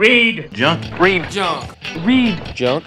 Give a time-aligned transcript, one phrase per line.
[0.00, 0.98] Read Junk.
[0.98, 1.76] Read junk.
[2.06, 2.84] Read Junk.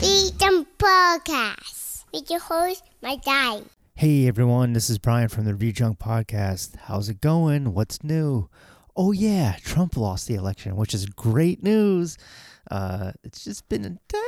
[0.00, 3.60] Freedom Podcast with your host, my guy.
[3.94, 6.74] Hey everyone, this is Brian from the Read Junk Podcast.
[6.86, 7.74] How's it going?
[7.74, 8.48] What's new?
[8.96, 12.18] Oh yeah, Trump lost the election, which is great news.
[12.68, 14.25] Uh, it's just been a tad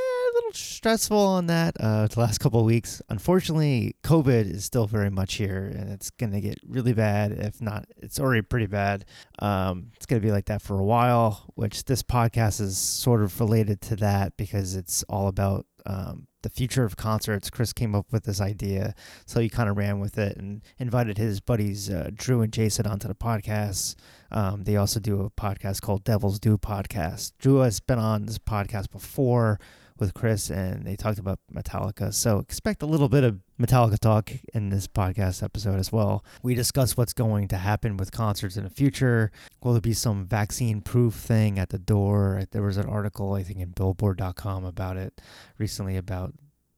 [0.49, 3.03] little stressful on that uh, the last couple of weeks.
[3.09, 7.33] Unfortunately, COVID is still very much here, and it's gonna get really bad.
[7.33, 9.05] If not, it's already pretty bad.
[9.41, 11.53] Um, it's gonna be like that for a while.
[11.55, 16.51] Which this podcast is sort of related to that because it's all about um, the
[16.51, 17.51] future of concerts.
[17.51, 18.95] Chris came up with this idea,
[19.27, 22.87] so he kind of ran with it and invited his buddies uh, Drew and Jason
[22.87, 23.97] onto the podcast.
[24.31, 27.33] Um, they also do a podcast called Devil's Due Podcast.
[27.39, 29.59] Drew has been on this podcast before
[30.01, 32.13] with Chris, and they talked about Metallica.
[32.13, 36.25] So expect a little bit of Metallica talk in this podcast episode as well.
[36.43, 39.31] We discuss what's going to happen with concerts in the future.
[39.63, 42.45] Will there be some vaccine proof thing at the door?
[42.51, 45.21] There was an article, I think, in Billboard.com about it
[45.59, 46.35] recently about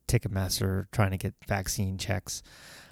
[0.09, 2.43] Ticketmaster trying to get vaccine checks.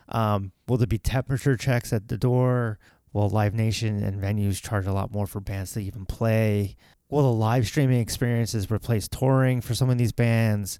[0.09, 2.79] Um, will there be temperature checks at the door?
[3.13, 6.77] Will Live Nation and venues charge a lot more for bands to even play?
[7.11, 10.79] Will the live streaming experiences replace touring for some of these bands?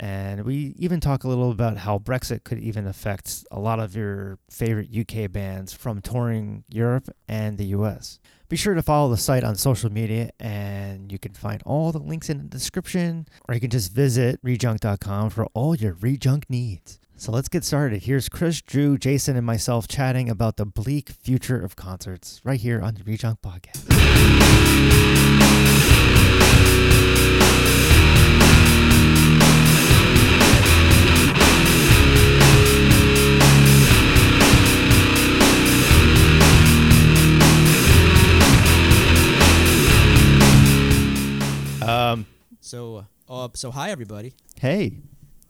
[0.00, 3.94] And we even talk a little about how Brexit could even affect a lot of
[3.94, 8.18] your favorite UK bands from touring Europe and the US.
[8.48, 11.98] Be sure to follow the site on social media, and you can find all the
[11.98, 16.98] links in the description, or you can just visit rejunk.com for all your rejunk needs.
[17.16, 18.04] So let's get started.
[18.04, 22.80] Here's Chris, Drew, Jason, and myself chatting about the bleak future of concerts right here
[22.80, 23.84] on the Rejunk Podcast.
[42.12, 42.26] Um,
[42.60, 44.32] So, uh, so hi everybody.
[44.60, 44.98] hey.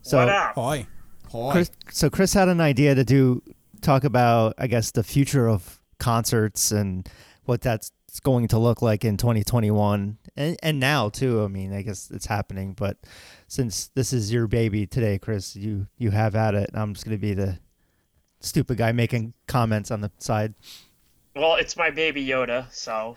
[0.02, 0.54] So what up?
[0.54, 0.86] Hi.
[1.32, 1.52] Hi.
[1.52, 3.42] Chris, so Chris had an idea to do
[3.82, 7.08] talk about, I guess, the future of concerts and
[7.44, 7.92] what that's
[8.22, 11.44] going to look like in 2021 and and now too.
[11.44, 12.96] I mean, I guess it's happening, but
[13.48, 16.70] since this is your baby today, Chris, you you have at it.
[16.74, 17.58] I'm just going to be the
[18.40, 20.54] stupid guy making comments on the side.
[21.36, 23.16] Well, it's my baby Yoda, so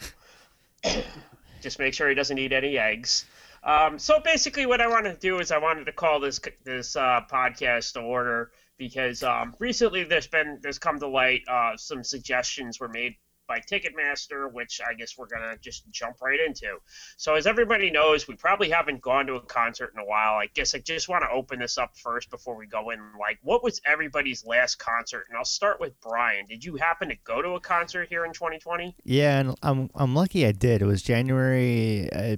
[1.61, 3.25] just make sure he doesn't eat any eggs.
[3.63, 6.95] Um, so basically, what I wanted to do is I wanted to call this this
[6.95, 12.03] uh, podcast to order because um, recently there's been there's come to light uh, some
[12.03, 13.15] suggestions were made
[13.47, 16.77] by Ticketmaster, which I guess we're gonna just jump right into.
[17.17, 20.35] So as everybody knows, we probably haven't gone to a concert in a while.
[20.35, 22.99] I guess I just want to open this up first before we go in.
[23.19, 25.25] Like, what was everybody's last concert?
[25.29, 26.45] And I'll start with Brian.
[26.45, 28.95] Did you happen to go to a concert here in 2020?
[29.03, 30.81] Yeah, and I'm I'm lucky I did.
[30.81, 32.09] It was January.
[32.11, 32.37] Uh,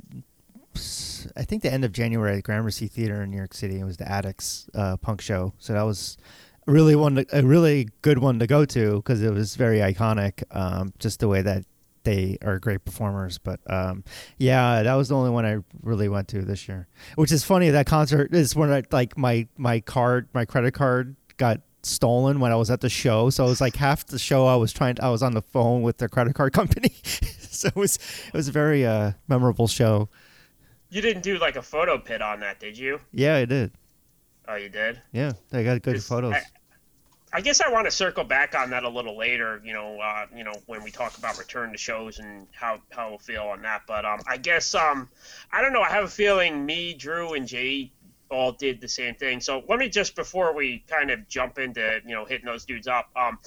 [1.35, 3.80] I think the end of January at Gramercy Theater in New York City.
[3.80, 5.53] It was the Adicts uh, punk show.
[5.59, 6.18] So that was
[6.66, 10.44] really one, a really good one to go to because it was very iconic.
[10.51, 11.66] Um, just the way that
[12.03, 13.38] they are great performers.
[13.38, 14.03] But um,
[14.38, 16.88] yeah, that was the only one I really went to this year.
[17.16, 17.69] Which is funny.
[17.69, 22.52] That concert is when I like my my card, my credit card got stolen when
[22.52, 23.29] I was at the show.
[23.29, 24.97] So it was like half the show I was trying.
[25.02, 26.94] I was on the phone with the credit card company.
[27.03, 27.97] so it was
[28.28, 30.09] it was a very uh, memorable show.
[30.90, 33.00] You didn't do like a photo pit on that, did you?
[33.12, 33.72] Yeah, I did.
[34.47, 35.01] Oh, you did.
[35.11, 36.33] Yeah, they got good photos.
[36.33, 36.41] I,
[37.35, 39.61] I guess I want to circle back on that a little later.
[39.63, 43.09] You know, uh, you know when we talk about return to shows and how how
[43.09, 43.83] we'll feel on that.
[43.87, 45.09] But um, I guess um,
[45.51, 45.81] I don't know.
[45.81, 47.91] I have a feeling me, Drew, and Jay
[48.29, 49.39] all did the same thing.
[49.39, 52.87] So let me just before we kind of jump into you know hitting those dudes
[52.87, 53.09] up.
[53.15, 53.39] Um,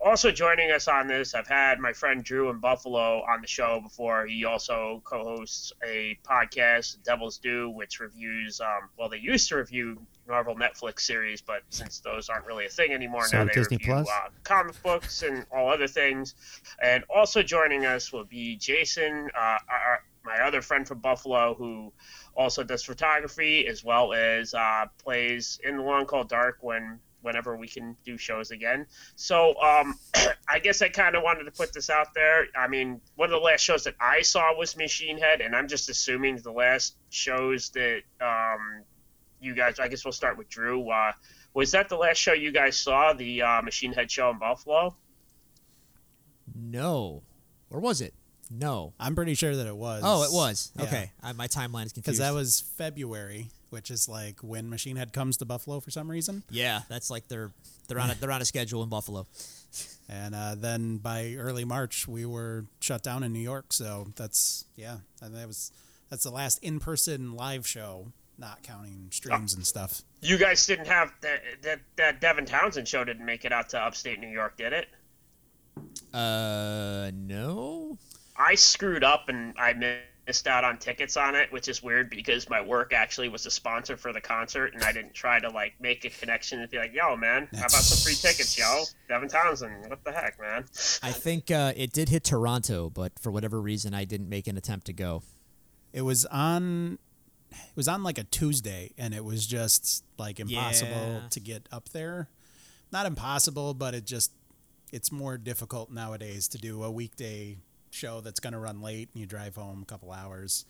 [0.00, 3.80] also joining us on this, I've had my friend Drew in Buffalo on the show
[3.80, 4.26] before.
[4.26, 8.60] He also co-hosts a podcast, Devil's Due, which reviews.
[8.60, 12.68] Um, well, they used to review Marvel Netflix series, but since those aren't really a
[12.68, 14.08] thing anymore, So now they Disney review Plus?
[14.08, 16.34] Uh, comic books and all other things.
[16.82, 21.92] And also joining us will be Jason, uh, our, my other friend from Buffalo, who
[22.36, 27.56] also does photography as well as uh, plays in the Long Call Dark when whenever
[27.56, 28.86] we can do shows again.
[29.16, 29.98] So um,
[30.48, 32.46] I guess I kind of wanted to put this out there.
[32.56, 35.68] I mean, one of the last shows that I saw was Machine Head, and I'm
[35.68, 38.84] just assuming the last shows that um,
[39.40, 39.78] you guys.
[39.78, 40.88] I guess we'll start with Drew.
[40.90, 41.12] Uh,
[41.54, 44.94] was that the last show you guys saw, the uh, Machine Head show in Buffalo?
[46.54, 47.22] No.
[47.70, 48.14] Or was it?
[48.50, 48.92] No.
[48.98, 50.02] I'm pretty sure that it was.
[50.04, 50.72] Oh, it was.
[50.76, 50.84] Yeah.
[50.84, 51.10] Okay.
[51.22, 52.04] I, my timeline is confused.
[52.04, 56.10] Because that was February which is like when Machine Head comes to Buffalo for some
[56.10, 56.42] reason.
[56.50, 57.50] Yeah, that's like they're
[57.86, 59.26] they're on a, they're on a schedule in Buffalo.
[60.08, 63.72] And uh, then by early March, we were shut down in New York.
[63.72, 65.72] So that's yeah, and that was
[66.10, 70.02] that's the last in-person live show, not counting streams and stuff.
[70.20, 73.80] You guys didn't have that that that Devin Townsend show didn't make it out to
[73.80, 74.88] upstate New York, did it?
[76.12, 77.98] Uh, no.
[78.36, 79.72] I screwed up and I
[80.28, 83.50] missed out on tickets on it, which is weird because my work actually was a
[83.50, 86.78] sponsor for the concert, and I didn't try to like make a connection and be
[86.78, 90.64] like, "Yo, man, how about some free tickets, yo?" Devin Townsend, what the heck, man?
[91.02, 94.56] I think uh, it did hit Toronto, but for whatever reason, I didn't make an
[94.56, 95.22] attempt to go.
[95.92, 96.98] It was on.
[97.50, 100.90] It was on like a Tuesday, and it was just like impossible
[101.22, 101.28] Yeah.
[101.30, 102.28] to get up there.
[102.92, 104.32] Not impossible, but it just
[104.92, 107.58] it's more difficult nowadays to do a weekday
[107.90, 110.64] show that's going to run late and you drive home a couple hours.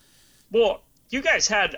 [0.50, 1.76] Well, you guys had,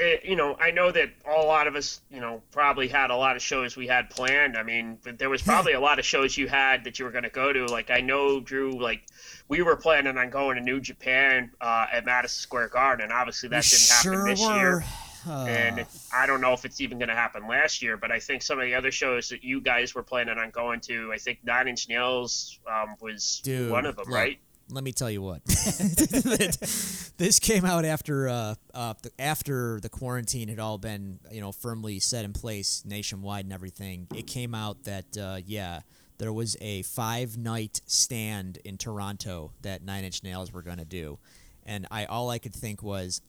[0.00, 3.16] uh, you know, I know that a lot of us, you know, probably had a
[3.16, 4.56] lot of shows we had planned.
[4.56, 7.24] I mean, there was probably a lot of shows you had that you were going
[7.24, 7.66] to go to.
[7.66, 9.02] Like I know, Drew, like
[9.48, 13.48] we were planning on going to New Japan uh, at Madison Square Garden, and obviously
[13.50, 14.84] that didn't happen this year.
[15.28, 18.42] and I don't know if it's even going to happen last year, but I think
[18.42, 21.40] some of the other shows that you guys were planning on going to, I think
[21.44, 24.38] Nine Inch Nails um, was Dude, one of them, right?
[24.70, 25.44] Let me tell you what.
[27.16, 31.52] this came out after uh, uh, the, after the quarantine had all been you know
[31.52, 34.06] firmly set in place nationwide and everything.
[34.14, 35.80] It came out that uh, yeah,
[36.18, 40.84] there was a five night stand in Toronto that Nine Inch Nails were going to
[40.84, 41.18] do,
[41.64, 43.20] and I all I could think was.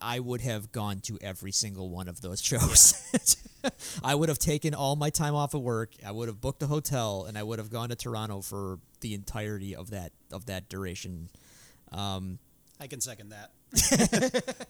[0.00, 2.94] I- would have gone to every single one of those shows.
[4.04, 5.92] I would have taken all my time off of work.
[6.04, 9.14] I would have booked a hotel, and I would have gone to Toronto for the
[9.14, 11.28] entirety of that of that duration.
[11.92, 12.38] Um,
[12.80, 13.50] I can second that.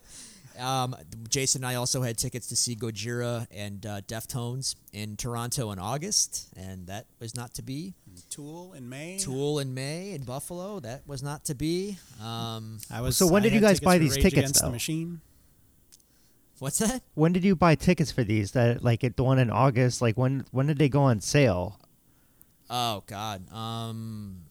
[0.59, 0.95] um,
[1.29, 5.79] Jason and I also had tickets to see Gojira and uh, Deftones in Toronto in
[5.79, 7.93] August, and that was not to be.
[8.29, 9.17] Tool in May.
[9.19, 11.97] Tool in May in Buffalo, that was not to be.
[12.23, 13.17] Um, I was.
[13.17, 14.67] So when did you guys buy these tickets, Against though?
[14.67, 15.21] the Machine.
[16.59, 17.01] what's that?
[17.13, 18.51] When did you buy tickets for these?
[18.51, 20.01] That like at the one in August.
[20.01, 21.79] Like when when did they go on sale?
[22.69, 23.51] Oh God.
[23.53, 24.45] Um,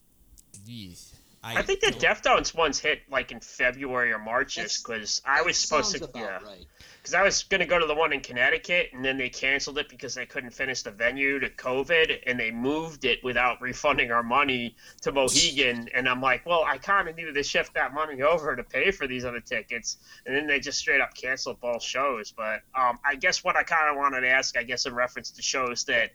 [0.66, 1.13] geez.
[1.44, 5.94] I think the Deftones ones hit like in February or March, because I was supposed
[5.94, 6.64] to, yeah, right.
[6.96, 9.90] because I was gonna go to the one in Connecticut, and then they canceled it
[9.90, 14.22] because they couldn't finish the venue to COVID, and they moved it without refunding our
[14.22, 18.22] money to Mohegan, and I'm like, well, I kind of needed to shift that money
[18.22, 21.82] over to pay for these other tickets, and then they just straight up canceled both
[21.82, 22.32] shows.
[22.32, 25.30] But um, I guess what I kind of wanted to ask, I guess in reference
[25.32, 26.12] to shows that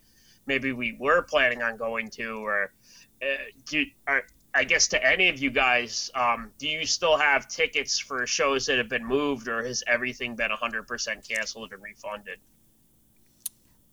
[0.47, 2.71] maybe we were planning on going to, or
[3.21, 3.25] uh,
[3.67, 4.23] do are,
[4.53, 8.65] I guess to any of you guys, um, do you still have tickets for shows
[8.65, 12.39] that have been moved, or has everything been 100% canceled and refunded?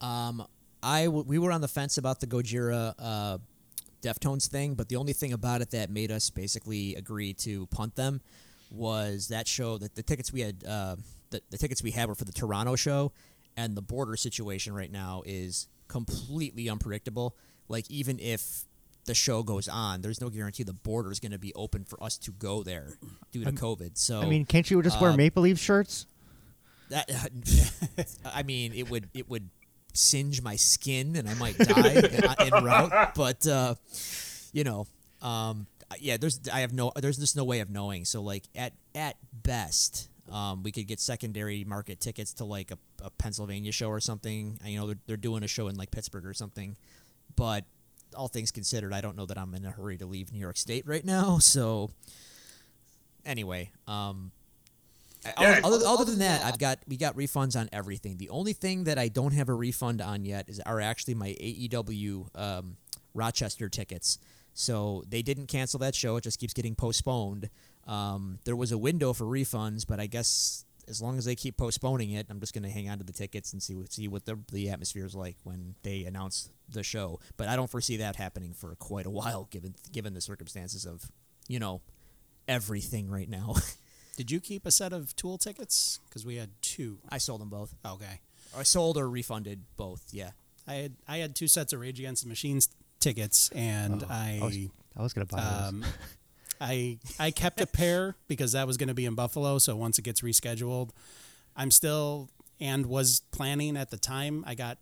[0.00, 0.46] Um,
[0.82, 3.38] I w- we were on the fence about the Gojira uh,
[4.02, 7.96] Deftones thing, but the only thing about it that made us basically agree to punt
[7.96, 8.20] them
[8.70, 10.96] was that show that the tickets we had uh,
[11.30, 13.12] the, the tickets we had were for the Toronto show,
[13.56, 17.36] and the border situation right now is completely unpredictable.
[17.68, 18.64] Like even if
[19.06, 22.02] the show goes on, there's no guarantee the border is going to be open for
[22.02, 22.94] us to go there
[23.32, 23.96] due to COVID.
[23.96, 26.06] So I mean, can't you just wear uh, Maple Leaf shirts?
[26.88, 27.10] that
[28.34, 29.50] I mean, it would it would
[29.92, 33.14] singe my skin and I might die en en route.
[33.14, 33.74] But uh,
[34.52, 34.86] you know,
[35.22, 35.66] um,
[35.98, 38.04] yeah, there's I have no there's just no way of knowing.
[38.04, 42.78] So like at at best, um, we could get secondary market tickets to like a,
[43.02, 44.58] a Pennsylvania show or something.
[44.64, 46.76] You know, they're, they're doing a show in like Pittsburgh or something.
[47.34, 47.64] But
[48.16, 50.56] all things considered, I don't know that I'm in a hurry to leave New York
[50.56, 51.38] State right now.
[51.40, 51.90] So
[53.24, 54.32] anyway, um,
[55.40, 58.16] Yeah, other, other, than that- I've got we got refunds on everything.
[58.18, 61.34] The only thing that I don't have a refund on yet is are actually my
[61.40, 62.76] AEW um,
[63.14, 64.18] Rochester tickets.
[64.54, 67.50] So they didn't cancel that show; it just keeps getting postponed.
[67.86, 71.56] Um, there was a window for refunds, but I guess as long as they keep
[71.56, 74.08] postponing it, I'm just going to hang on to the tickets and see what see
[74.08, 77.20] what the the atmosphere is like when they announce the show.
[77.36, 81.10] But I don't foresee that happening for quite a while, given given the circumstances of
[81.48, 81.82] you know
[82.48, 83.54] everything right now.
[84.16, 86.00] Did you keep a set of Tool tickets?
[86.08, 86.98] Because we had two.
[87.10, 87.74] I sold them both.
[87.84, 88.20] Okay.
[88.56, 90.02] I sold or refunded both.
[90.10, 90.30] Yeah.
[90.66, 94.44] I had I had two sets of Rage Against the Machines tickets, and I I
[94.44, 94.56] was,
[94.96, 95.68] I was gonna buy those.
[95.68, 95.84] Um,
[96.60, 99.58] I I kept a pair because that was going to be in Buffalo.
[99.58, 100.90] So once it gets rescheduled,
[101.56, 104.44] I'm still and was planning at the time.
[104.46, 104.78] I got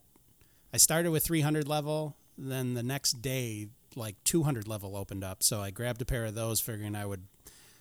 [0.73, 5.43] I started with 300 level, then the next day like 200 level opened up.
[5.43, 7.27] So I grabbed a pair of those, figuring I would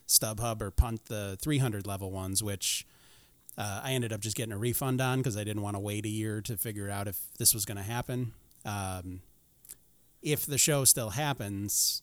[0.07, 2.85] StubHub or punt the 300 level ones, which
[3.57, 6.05] uh, I ended up just getting a refund on because I didn't want to wait
[6.05, 8.33] a year to figure out if this was going to happen.
[8.63, 9.21] Um,
[10.21, 12.02] if the show still happens,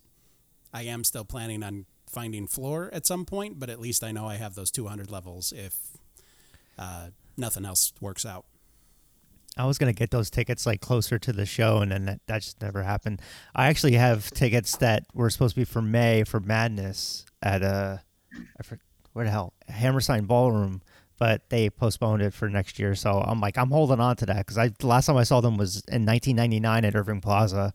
[0.73, 4.27] I am still planning on finding floor at some point, but at least I know
[4.27, 5.77] I have those 200 levels if
[6.79, 8.47] uh, nothing else works out.
[9.57, 12.43] I was gonna get those tickets like closer to the show, and then that, that
[12.43, 13.21] just never happened.
[13.55, 17.99] I actually have tickets that were supposed to be for May for Madness at uh,
[18.35, 18.77] I
[19.13, 20.83] where the hell Hammerstein Ballroom,
[21.19, 22.95] but they postponed it for next year.
[22.95, 25.57] So I'm like I'm holding on to that because I last time I saw them
[25.57, 27.75] was in 1999 at Irving Plaza,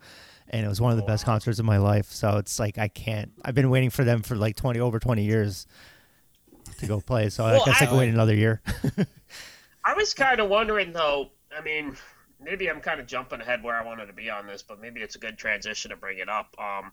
[0.50, 2.12] and it was one of the best concerts of my life.
[2.12, 3.32] So it's like I can't.
[3.44, 5.68] I've been waiting for them for like 20 over 20 years
[6.80, 7.30] to go play.
[7.30, 8.62] So Well, I guess I, I- can wait another year.
[9.84, 11.30] I was kind of wondering though.
[11.56, 11.96] I mean,
[12.42, 15.02] maybe I'm kind of jumping ahead where I wanted to be on this, but maybe
[15.02, 16.56] it's a good transition to bring it up.
[16.60, 16.92] Um,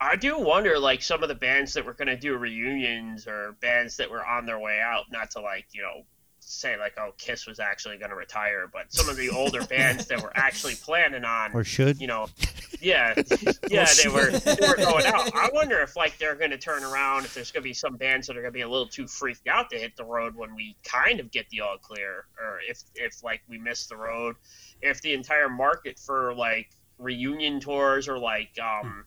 [0.00, 3.56] I do wonder, like some of the bands that were going to do reunions or
[3.60, 5.04] bands that were on their way out.
[5.10, 6.04] Not to like you know
[6.46, 10.06] say like oh Kiss was actually going to retire, but some of the older bands
[10.06, 12.26] that were actually planning on or should you know,
[12.80, 13.14] yeah,
[13.68, 15.34] yeah, they were they were going out.
[15.34, 17.24] I wonder if like they're going to turn around.
[17.24, 19.06] If there's going to be some bands that are going to be a little too
[19.06, 22.60] freaked out to hit the road when we kind of get the all clear, or
[22.68, 24.36] if if like we miss the road,
[24.82, 29.04] if the entire market for like reunion tours or like um.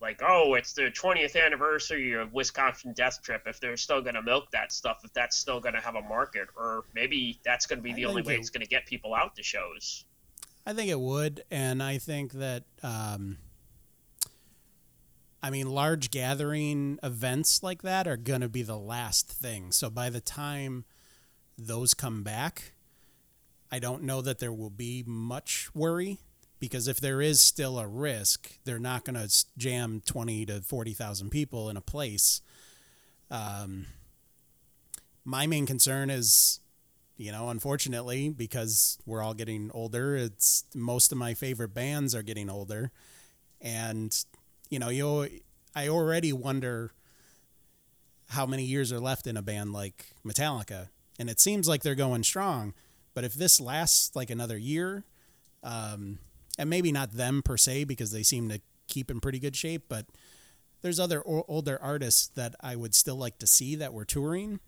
[0.00, 3.42] Like oh, it's the 20th anniversary of Wisconsin Death Trip.
[3.46, 6.02] If they're still going to milk that stuff, if that's still going to have a
[6.02, 8.86] market, or maybe that's going to be the only way it- it's going to get
[8.86, 10.04] people out to shows.
[10.66, 13.38] I think it would, and I think that um,
[15.42, 19.72] I mean large gathering events like that are going to be the last thing.
[19.72, 20.84] So by the time
[21.56, 22.72] those come back,
[23.70, 26.18] I don't know that there will be much worry
[26.60, 30.92] because if there is still a risk, they're not going to jam twenty to forty
[30.92, 32.40] thousand people in a place.
[33.30, 33.86] Um,
[35.24, 36.60] my main concern is
[37.18, 42.22] you know, unfortunately, because we're all getting older, it's most of my favorite bands are
[42.22, 42.92] getting older,
[43.60, 44.16] and
[44.70, 45.28] you know, you
[45.74, 46.92] I already wonder
[48.28, 51.96] how many years are left in a band like Metallica, and it seems like they're
[51.96, 52.72] going strong.
[53.14, 55.02] But if this lasts like another year,
[55.64, 56.20] um,
[56.58, 59.84] and maybe not them per se because they seem to keep in pretty good shape,
[59.88, 60.06] but
[60.82, 64.60] there's other older artists that I would still like to see that were touring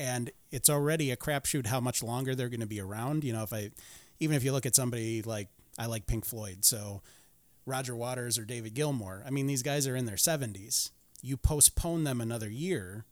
[0.00, 3.22] and it's already a crapshoot how much longer they're going to be around.
[3.22, 3.70] You know, if I,
[4.18, 7.02] even if you look at somebody like I like Pink Floyd, so
[7.66, 9.22] Roger Waters or David Gilmour.
[9.26, 10.90] I mean, these guys are in their seventies.
[11.22, 13.04] You postpone them another year,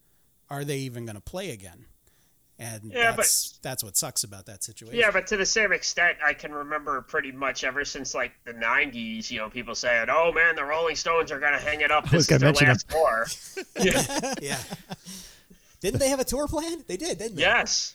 [0.48, 1.84] are they even going to play again?
[2.60, 4.98] And Yeah, but- that's that's what sucks about that situation.
[4.98, 8.52] Yeah, but to the same extent, I can remember pretty much ever since like the
[8.52, 9.30] '90s.
[9.30, 12.06] You know, people saying, "Oh man, the Rolling Stones are gonna hang it up.
[12.08, 13.26] I This is their last tour."
[13.80, 14.34] yeah.
[14.42, 14.58] yeah,
[15.80, 16.82] Didn't they have a tour plan?
[16.88, 17.42] They did, didn't they?
[17.42, 17.94] Yes.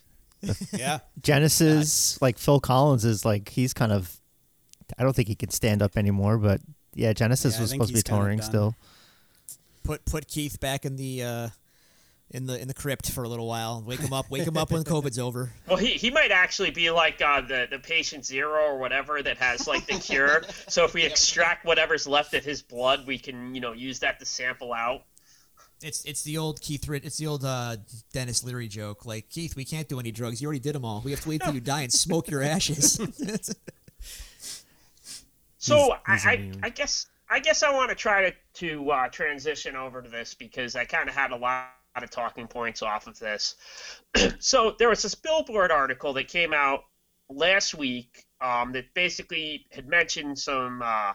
[0.72, 1.00] yeah.
[1.22, 4.18] Genesis, like Phil Collins, is like he's kind of.
[4.98, 6.62] I don't think he can stand up anymore, but
[6.94, 8.76] yeah, Genesis Yeah, was supposed to be touring still.
[9.84, 11.50] Put put Keith back in the uh,
[12.32, 13.84] in the in the crypt for a little while.
[13.86, 14.30] Wake him up.
[14.32, 15.52] Wake him up when COVID's over.
[15.68, 19.38] Well, he, he might actually be like uh, the the patient zero or whatever that
[19.38, 20.44] has like the cure.
[20.68, 24.20] so if we extract whatever's left of his blood, we can you know use that
[24.20, 25.04] to sample out.
[25.82, 26.88] It's it's the old Keith.
[26.88, 27.76] Rid- It's the old uh,
[28.14, 29.06] Denis Leary joke.
[29.06, 30.42] Like Keith, we can't do any drugs.
[30.42, 31.02] You already did them all.
[31.04, 33.00] We have to wait till you die and smoke your ashes.
[35.58, 36.52] So He's- he's I, I.
[36.64, 40.34] I guess I guess I want to try to to uh, transition over to this
[40.34, 41.70] because I kind of had a lot
[42.02, 43.56] of talking points off of this.
[44.40, 46.82] so there was this Billboard article that came out
[47.30, 51.14] last week um, that basically had mentioned some uh,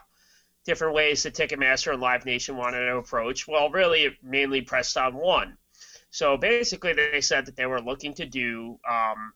[0.65, 3.47] different ways that Ticketmaster and Live Nation wanted to approach.
[3.47, 5.57] Well, really, it mainly pressed on one.
[6.11, 9.33] So basically, they said that they were looking to do um,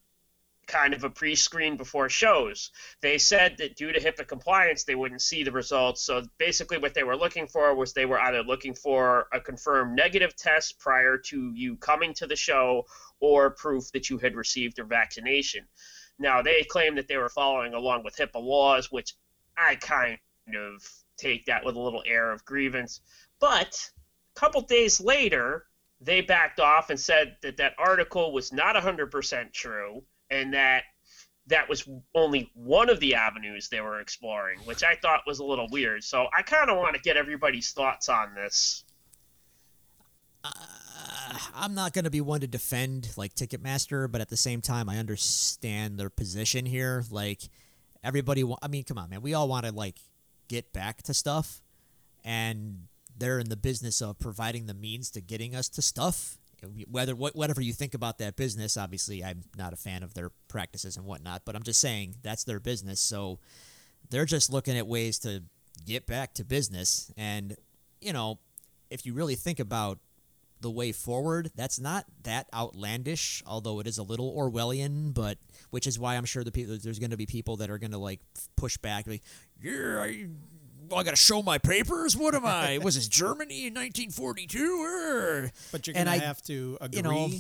[0.67, 2.72] kind of a pre-screen before shows.
[3.01, 6.01] They said that due to HIPAA compliance, they wouldn't see the results.
[6.01, 9.96] So basically, what they were looking for was they were either looking for a confirmed
[9.96, 12.86] negative test prior to you coming to the show
[13.20, 15.65] or proof that you had received your vaccination.
[16.20, 19.13] Now, they claim that they were following along with HIPAA laws, which
[19.58, 20.17] I kind
[20.55, 23.01] of take that with a little air of grievance.
[23.39, 23.91] But
[24.36, 25.65] a couple days later,
[26.01, 30.83] they backed off and said that that article was not 100% true and that
[31.47, 35.43] that was only one of the avenues they were exploring, which I thought was a
[35.43, 36.03] little weird.
[36.03, 38.85] So I kind of want to get everybody's thoughts on this.
[40.43, 40.51] Uh,
[41.53, 44.87] I'm not going to be one to defend like Ticketmaster, but at the same time,
[44.87, 47.03] I understand their position here.
[47.11, 47.41] Like
[48.03, 49.97] everybody, wa- I mean, come on, man, we all want to like
[50.47, 51.61] get back to stuff,
[52.23, 52.87] and
[53.17, 56.37] they're in the business of providing the means to getting us to stuff.
[56.89, 60.32] Whether what whatever you think about that business, obviously I'm not a fan of their
[60.48, 63.00] practices and whatnot, but I'm just saying that's their business.
[63.00, 63.39] So
[64.10, 65.43] they're just looking at ways to
[65.86, 67.12] get back to business.
[67.17, 67.55] And
[68.01, 68.39] you know,
[68.89, 70.00] if you really think about
[70.63, 75.38] the way forward, that's not that outlandish, although it is a little Orwellian, but
[75.70, 77.91] which is why I'm sure the people there's going to be people that are going
[77.91, 78.22] to like
[78.55, 79.22] push back, like,
[79.62, 80.27] yeah, I,
[80.89, 82.15] well, I got to show my papers.
[82.17, 82.77] What am I?
[82.79, 85.49] Was this Germany in 1942?
[85.71, 86.97] But you're gonna I- have to agree.
[86.97, 87.31] you know-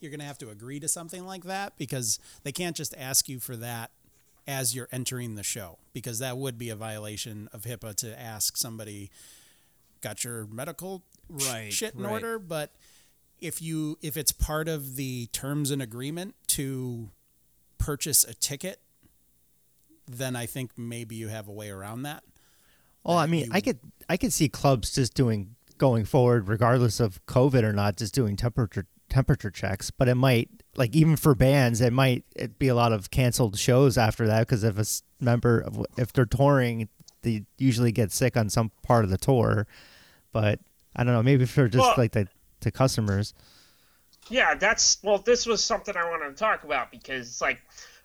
[0.00, 3.38] you're gonna have to agree to something like that because they can't just ask you
[3.38, 3.90] for that
[4.46, 8.56] as you're entering the show because that would be a violation of HIPAA to ask
[8.56, 9.10] somebody,
[10.00, 12.12] "Got your medical Right, shit in right.
[12.12, 12.72] order?" But
[13.40, 17.10] if you if it's part of the terms and agreement to
[17.76, 18.80] purchase a ticket,
[20.08, 22.24] then I think maybe you have a way around that.
[23.04, 23.78] Well, I mean, I could
[24.08, 28.36] I could see clubs just doing going forward, regardless of COVID or not, just doing
[28.36, 29.90] temperature temperature checks.
[29.90, 33.58] But it might like even for bands, it might it be a lot of canceled
[33.58, 36.88] shows after that because if a member of if they're touring,
[37.22, 39.66] they usually get sick on some part of the tour.
[40.32, 40.60] But
[40.94, 42.28] I don't know, maybe for just Well- like the
[42.60, 43.32] to customers.
[44.28, 45.18] Yeah, that's well.
[45.18, 47.58] This was something I wanted to talk about because it's like,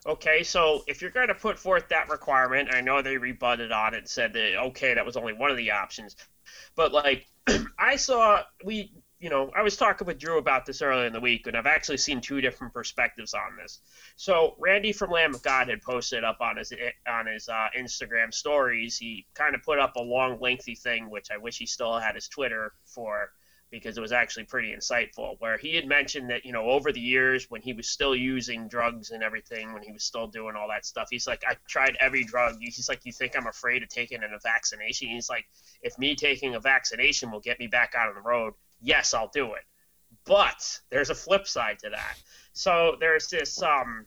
[0.06, 3.94] okay, so if you're going to put forth that requirement, I know they rebutted on
[3.94, 6.16] it and said that okay, that was only one of the options,
[6.74, 7.26] but like,
[7.78, 11.20] I saw we, you know, I was talking with Drew about this earlier in the
[11.20, 13.80] week, and I've actually seen two different perspectives on this.
[14.16, 16.72] So Randy from Lamb of God had posted up on his
[17.08, 18.98] on his uh, Instagram stories.
[18.98, 22.14] He kind of put up a long, lengthy thing, which I wish he still had
[22.14, 23.30] his Twitter for
[23.70, 25.36] because it was actually pretty insightful.
[25.38, 28.68] Where he had mentioned that you know over the years when he was still using
[28.68, 31.96] drugs and everything, when he was still doing all that stuff, he's like, I tried
[32.00, 32.56] every drug.
[32.60, 35.08] He's like, you think I'm afraid of taking a vaccination?
[35.08, 35.46] He's like,
[35.82, 39.30] if me taking a vaccination will get me back out on the road, yes, I'll
[39.32, 39.62] do it.
[40.24, 42.16] But there's a flip side to that.
[42.52, 44.06] So there's this um,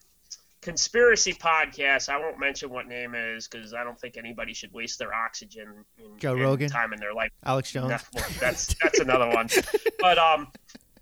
[0.61, 2.09] conspiracy podcast.
[2.09, 5.13] I won't mention what name it is because I don't think anybody should waste their
[5.13, 6.69] oxygen in, Joe in Rogan?
[6.69, 7.31] time in their life.
[7.45, 7.89] Alex Jones.
[7.89, 9.47] No, that's that's another one.
[9.99, 10.47] But um,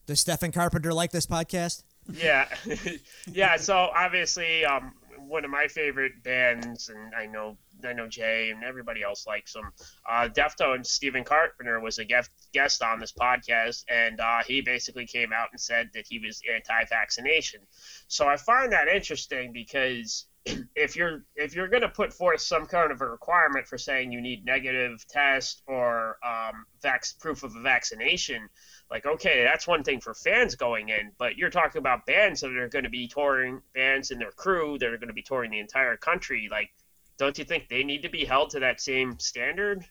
[0.07, 1.83] Does Stephen Carpenter like this podcast?
[2.13, 2.47] yeah,
[3.31, 3.57] yeah.
[3.57, 4.93] So obviously, um,
[5.27, 9.53] one of my favorite bands, and I know I know Jay and everybody else likes
[9.53, 9.71] them.
[10.09, 10.87] Uh, Deftones.
[10.87, 15.49] Stephen Carpenter was a guest guest on this podcast, and uh, he basically came out
[15.51, 17.61] and said that he was anti-vaccination.
[18.07, 20.25] So I find that interesting because
[20.75, 24.11] if you're if you're going to put forth some kind of a requirement for saying
[24.11, 28.49] you need negative test or um, vac- proof of a vaccination,
[28.89, 32.55] like okay, that's one thing for fans going in, but you're talking about bands that
[32.55, 35.51] are going to be touring, bands and their crew that are going to be touring
[35.51, 36.47] the entire country.
[36.49, 36.69] Like,
[37.17, 39.83] don't you think they need to be held to that same standard?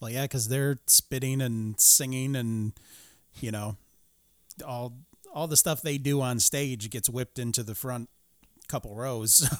[0.00, 2.72] Well, yeah, because they're spitting and singing, and
[3.40, 3.76] you know,
[4.64, 4.94] all
[5.32, 8.08] all the stuff they do on stage gets whipped into the front
[8.68, 9.48] couple rows.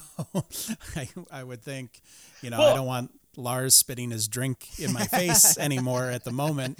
[0.51, 2.01] So I, I would think,
[2.41, 6.31] you know, I don't want Lars spitting his drink in my face anymore at the
[6.31, 6.77] moment.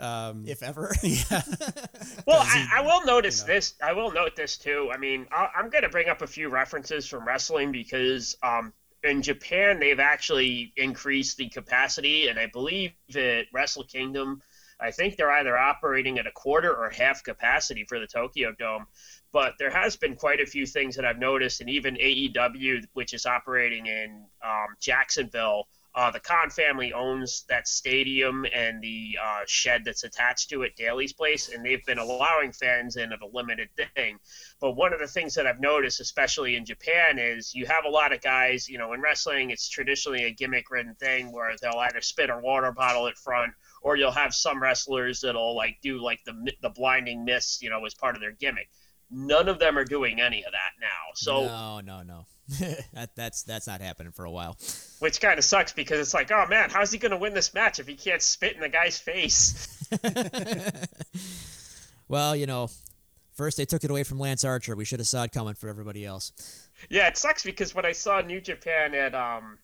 [0.00, 0.92] Um, If ever.
[1.02, 1.42] yeah,
[2.26, 3.54] Well, he- I, I will notice you know.
[3.54, 3.74] this.
[3.82, 4.90] I will note this too.
[4.92, 8.72] I mean, I, I'm going to bring up a few references from wrestling because um,
[9.04, 14.40] in Japan they've actually increased the capacity, and I believe at Wrestle Kingdom,
[14.80, 18.86] I think they're either operating at a quarter or half capacity for the Tokyo Dome.
[19.32, 23.12] But there has been quite a few things that I've noticed, and even AEW, which
[23.14, 25.68] is operating in um, Jacksonville.
[25.92, 30.76] Uh, the Khan family owns that stadium and the uh, shed that's attached to it,
[30.76, 34.18] Daly's Place, and they've been allowing fans in of a limited thing.
[34.60, 37.88] But one of the things that I've noticed, especially in Japan, is you have a
[37.88, 41.80] lot of guys, you know, in wrestling, it's traditionally a gimmick ridden thing where they'll
[41.80, 46.00] either spit a water bottle at front or you'll have some wrestlers that'll like do
[46.00, 48.68] like the the blinding mist, you know, as part of their gimmick.
[49.10, 51.14] None of them are doing any of that now.
[51.14, 52.26] So no, no, no.
[52.92, 54.56] that, that's that's not happening for a while.
[54.98, 57.54] which kind of sucks because it's like, oh man, how's he going to win this
[57.54, 59.68] match if he can't spit in the guy's face?
[62.10, 62.68] Well, you know,
[63.36, 64.74] first they took it away from Lance Archer.
[64.74, 66.32] We should have saw it coming for everybody else.
[66.88, 69.58] Yeah, it sucks because when I saw New Japan at um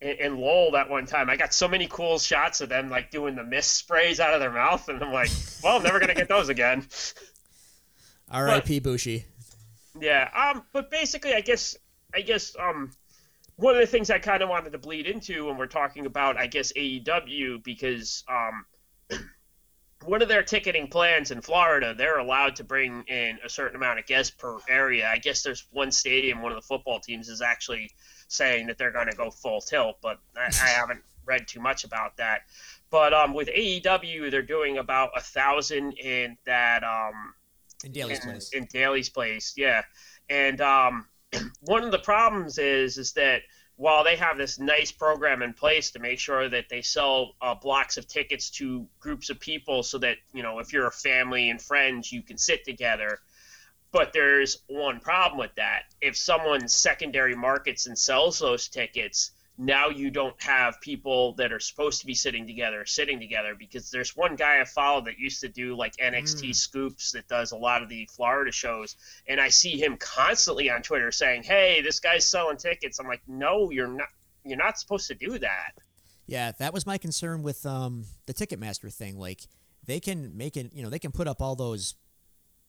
[0.00, 3.12] in, in Lowell that one time, I got so many cool shots of them like
[3.12, 5.30] doing the mist sprays out of their mouth, and I'm like,
[5.62, 6.84] well, I'm never gonna get those again.
[8.32, 8.80] R.I.P.
[8.80, 9.24] Bushi.
[10.00, 10.28] Yeah.
[10.34, 10.64] Um.
[10.72, 11.76] But basically, I guess
[12.16, 12.90] I guess um
[13.56, 16.36] one of the things I kind of wanted to bleed into when we're talking about
[16.36, 18.64] I guess AEW because um
[20.04, 23.98] one of their ticketing plans in Florida, they're allowed to bring in a certain amount
[23.98, 25.08] of guests per area.
[25.08, 27.90] I guess there's one stadium, one of the football teams is actually
[28.28, 31.84] saying that they're going to go full tilt, but I, I haven't read too much
[31.84, 32.42] about that.
[32.90, 37.34] But um, with AEW, they're doing about a thousand in that um,
[37.84, 38.50] In Daly's place.
[38.52, 39.82] in Daly's place, yeah.
[40.28, 41.06] And um,
[41.60, 43.42] one of the problems is is that
[43.76, 47.54] while they have this nice program in place to make sure that they sell uh,
[47.54, 51.50] blocks of tickets to groups of people, so that you know if you're a family
[51.50, 53.18] and friends, you can sit together.
[53.92, 55.84] But there's one problem with that.
[56.00, 61.60] If someone secondary markets and sells those tickets, now you don't have people that are
[61.60, 65.40] supposed to be sitting together sitting together because there's one guy I follow that used
[65.40, 69.48] to do like NXT scoops that does a lot of the Florida shows and I
[69.48, 73.88] see him constantly on Twitter saying, "Hey, this guy's selling tickets." I'm like, "No, you're
[73.88, 74.08] not
[74.44, 75.72] you're not supposed to do that."
[76.26, 79.18] Yeah, that was my concern with um, the Ticketmaster thing.
[79.18, 79.46] Like
[79.86, 81.94] they can make it, you know, they can put up all those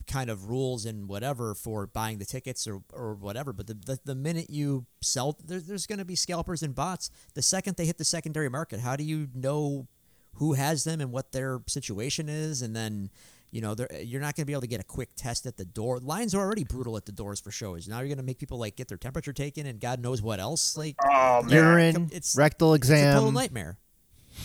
[0.08, 3.52] kind of rules and whatever for buying the tickets or, or whatever.
[3.54, 7.10] But the, the, the minute you sell, there, there's going to be scalpers and bots.
[7.34, 9.88] The second they hit the secondary market, how do you know
[10.36, 12.62] who has them and what their situation is?
[12.62, 13.10] And then,
[13.52, 15.66] you know, you're not going to be able to get a quick test at the
[15.66, 16.00] door.
[16.00, 17.88] Lines are already brutal at the doors for shows.
[17.88, 20.40] Now you're going to make people like get their temperature taken and God knows what
[20.40, 20.78] else.
[20.78, 23.34] Like, Oh Urine, It's- rectal it's a total exam.
[23.34, 23.78] nightmare.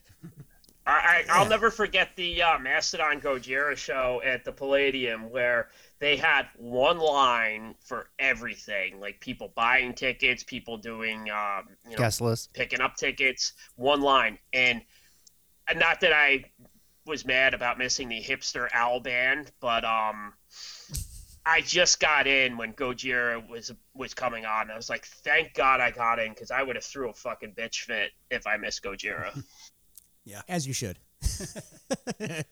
[0.86, 5.70] I, I I'll never forget the uh, Mastodon Gojira show at the Palladium where
[6.00, 11.98] they had one line for everything, like people buying tickets, people doing um, you know
[11.98, 12.54] Guest list.
[12.54, 14.38] picking up tickets, one line.
[14.52, 14.82] And
[15.68, 16.46] and not that I
[17.06, 20.34] was mad about missing the hipster owl band, but um
[21.46, 24.72] I just got in when Gojira was was coming on.
[24.72, 27.54] I was like, thank God I got in because I would have threw a fucking
[27.54, 29.44] bitch fit if I missed Gojira.
[30.48, 30.98] As you should.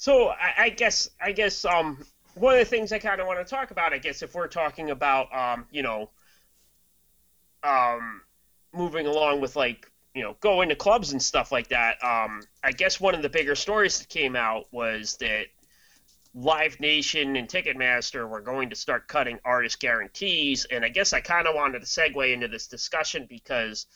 [0.00, 1.98] So I, I guess I guess um
[2.36, 4.46] one of the things I kind of want to talk about, I guess, if we're
[4.46, 6.10] talking about um you know
[7.64, 8.22] um
[8.72, 12.70] moving along with like you know going to clubs and stuff like that, um I
[12.70, 15.46] guess one of the bigger stories that came out was that
[16.32, 21.20] Live Nation and Ticketmaster were going to start cutting artist guarantees, and I guess I
[21.20, 23.86] kind of wanted to segue into this discussion because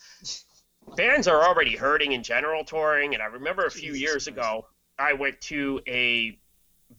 [0.97, 4.67] bands are already hurting in general touring, and I remember a few years ago
[4.99, 6.39] I went to a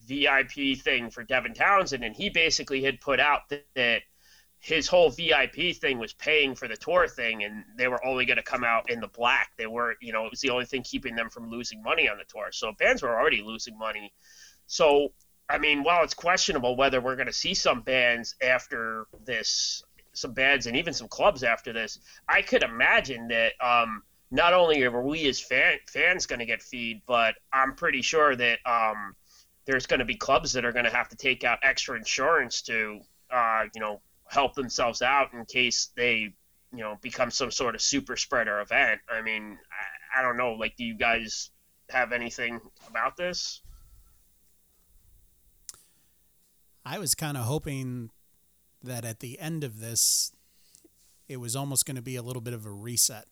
[0.06, 4.02] VIP thing for Devin Townsend, and he basically had put out that, that
[4.64, 8.38] his whole VIP thing was paying for the tour thing, and they were only going
[8.38, 9.50] to come out in the black.
[9.58, 12.16] They were, you know, it was the only thing keeping them from losing money on
[12.16, 12.48] the tour.
[12.50, 14.12] So bands were already losing money.
[14.66, 15.12] So,
[15.50, 19.83] I mean, while it's questionable whether we're going to see some bands after this,
[20.14, 21.98] some bands and even some clubs after this,
[22.28, 26.62] I could imagine that um, not only are we as fan, fans going to get
[26.62, 29.14] feed, but I'm pretty sure that um,
[29.66, 32.62] there's going to be clubs that are going to have to take out extra insurance
[32.62, 33.00] to,
[33.30, 36.34] uh, you know, help themselves out in case they,
[36.72, 39.00] you know, become some sort of super spreader event.
[39.08, 39.58] I mean,
[40.16, 40.52] I, I don't know.
[40.52, 41.50] Like, do you guys
[41.90, 43.60] have anything about this?
[46.84, 48.10] I was kind of hoping
[48.84, 50.32] that at the end of this,
[51.28, 53.26] it was almost going to be a little bit of a reset,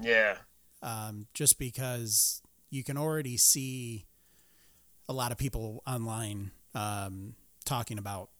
[0.00, 0.36] Yeah.
[0.82, 4.06] um, just because you can already see
[5.08, 8.30] a lot of people online um, talking about,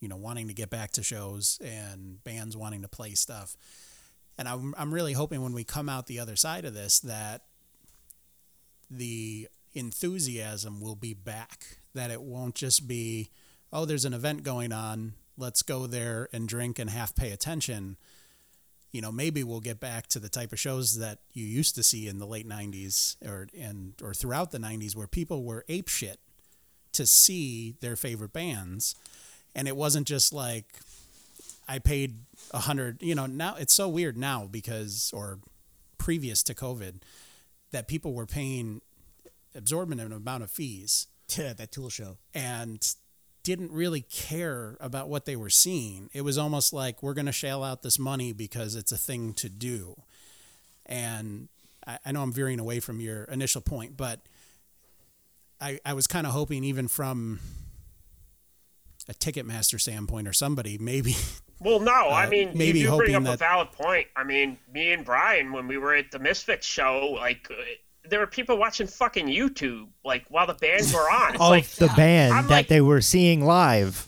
[0.00, 3.56] you know, wanting to get back to shows and bands wanting to play stuff.
[4.38, 7.42] And I'm, I'm really hoping when we come out the other side of this that
[8.90, 13.30] the enthusiasm will be back, that it won't just be,
[13.72, 17.96] oh, there's an event going on, let's go there and drink and half pay attention.
[18.92, 21.82] You know, maybe we'll get back to the type of shows that you used to
[21.82, 25.88] see in the late '90s or and or throughout the '90s, where people were ape
[25.88, 26.20] shit
[26.92, 28.94] to see their favorite bands,
[29.54, 30.66] and it wasn't just like
[31.68, 32.18] I paid
[32.52, 33.02] a hundred.
[33.02, 35.40] You know, now it's so weird now because or
[35.98, 37.02] previous to COVID
[37.72, 38.80] that people were paying
[39.54, 42.18] absorbent amount of fees to that tool show.
[42.32, 42.94] and
[43.44, 46.10] didn't really care about what they were seeing.
[46.12, 49.34] It was almost like we're going to shell out this money because it's a thing
[49.34, 49.94] to do.
[50.86, 51.48] And
[51.86, 54.20] I, I know I'm veering away from your initial point, but
[55.60, 57.38] I, I was kind of hoping, even from
[59.08, 61.14] a Ticketmaster standpoint or somebody, maybe
[61.60, 64.08] Well, no, I Uh, mean, maybe you do bring up a valid point.
[64.16, 67.48] I mean, me and Brian, when we were at the Misfits show, like,
[68.08, 71.34] there were people watching fucking YouTube, like, while the bands were on.
[71.34, 74.06] It's Of like, the band I'm that like- they were seeing live.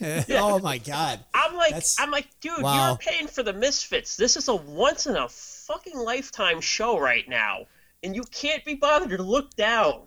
[0.30, 1.20] oh my god.
[1.34, 2.88] I'm like, That's- I'm like, dude, Wow.
[2.88, 4.16] you're paying for the Misfits.
[4.16, 7.66] This is a once in a fucking lifetime show right now,
[8.02, 10.02] and you can't be bothered to look down.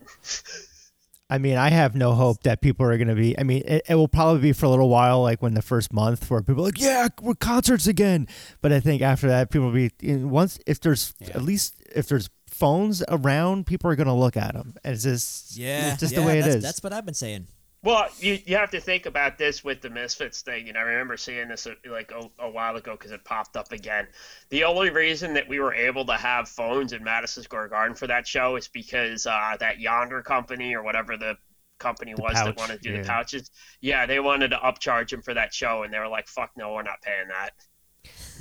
[1.29, 3.37] I mean, I have no hope that people are going to be.
[3.39, 5.91] I mean, it, it will probably be for a little while, like when the first
[5.91, 8.27] month, where people are like, yeah, we're concerts again.
[8.61, 9.89] But I think after that, people will be
[10.23, 11.29] once if there's Yeah.
[11.29, 12.29] at least if there's
[12.63, 14.75] phones around, people are going to look at them.
[14.85, 16.63] It's just Yeah, it's just yeah, the way it is.
[16.63, 17.47] that's, what I've been saying.
[17.83, 21.17] Well, you, you have to think about this with the Misfits thing, and I remember
[21.17, 24.07] seeing this uh, like a, a while ago because it popped up again.
[24.49, 28.07] The only reason that we were able to have phones in Madison Square Garden for
[28.07, 31.35] that show is because uh, that Yondr company or whatever the
[31.79, 33.01] company The was that wanted to do yeah.
[33.01, 36.29] the pouches, yeah, they wanted to upcharge them for that show, and they were like,
[36.29, 37.51] "Fuck no, we're not paying that."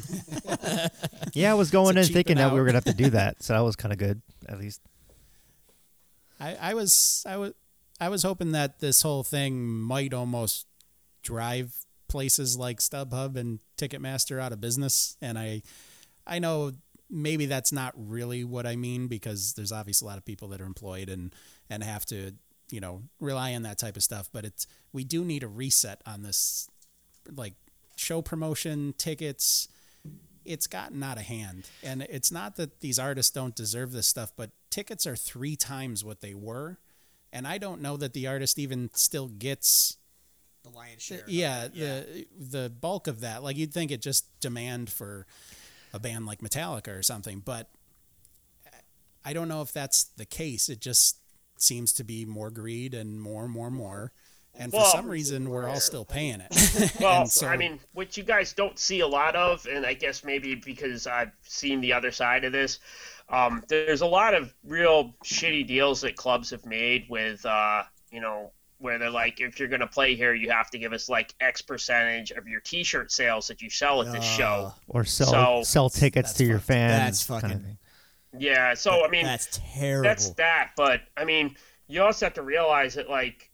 [1.33, 3.43] yeah, I was going in thinking that we were going to have to do that,
[3.43, 4.81] so that was kind of good, at least.
[6.43, 7.53] I, I was I was
[8.01, 10.67] I was hoping that this whole thing might almost
[11.23, 11.73] drive
[12.09, 15.17] places like StubHub and Ticketmaster out of business.
[15.23, 15.63] And I
[16.27, 16.73] I know
[17.09, 20.61] maybe that's not really what I mean because there's obviously a lot of people that
[20.61, 21.33] are employed and
[21.71, 22.33] and have to
[22.71, 24.29] you know rely on that type of stuff.
[24.33, 26.69] But it's we do need a reset on this
[27.37, 27.55] like
[27.95, 29.69] show promotion tickets
[30.45, 31.69] it's gotten out of hand.
[31.83, 36.05] And it's not that these artists don't deserve this stuff, but tickets are three times
[36.05, 36.79] what they were.
[37.33, 39.97] And I don't know that the artist even still gets
[40.65, 41.25] The lion's share.
[41.27, 43.43] yeah, the the bulk of that.
[43.43, 45.27] Like you'd think it just demand for
[45.95, 47.71] a band like Metallica or something, but
[49.25, 50.69] I don't know if that's the case.
[50.69, 51.19] It just
[51.59, 54.13] seems to be more greed and more and more
[54.55, 54.81] and more.
[54.81, 56.93] For Well- some reason we're all still paying it.
[57.01, 60.25] Well, so- I mean, what you guys don't see a lot of, and I guess
[60.25, 62.79] maybe because I've seen the other side of this,
[63.29, 68.21] um, there's a lot of real shitty deals that clubs have made with, uh, you
[68.21, 71.09] know, where they're like, if you're going to play here, you have to give us
[71.09, 74.75] like X percentage of your T-shirt sales that you sell at this show.
[74.89, 76.67] Or sell So- sell tickets to your fucked.
[76.67, 77.25] fans.
[77.25, 77.79] That's kind of fucking- thing.
[78.39, 80.09] Yeah, so I mean, that's terrible.
[80.09, 80.71] that's that.
[80.77, 81.55] But I mean,
[81.87, 83.51] you also have to realize that like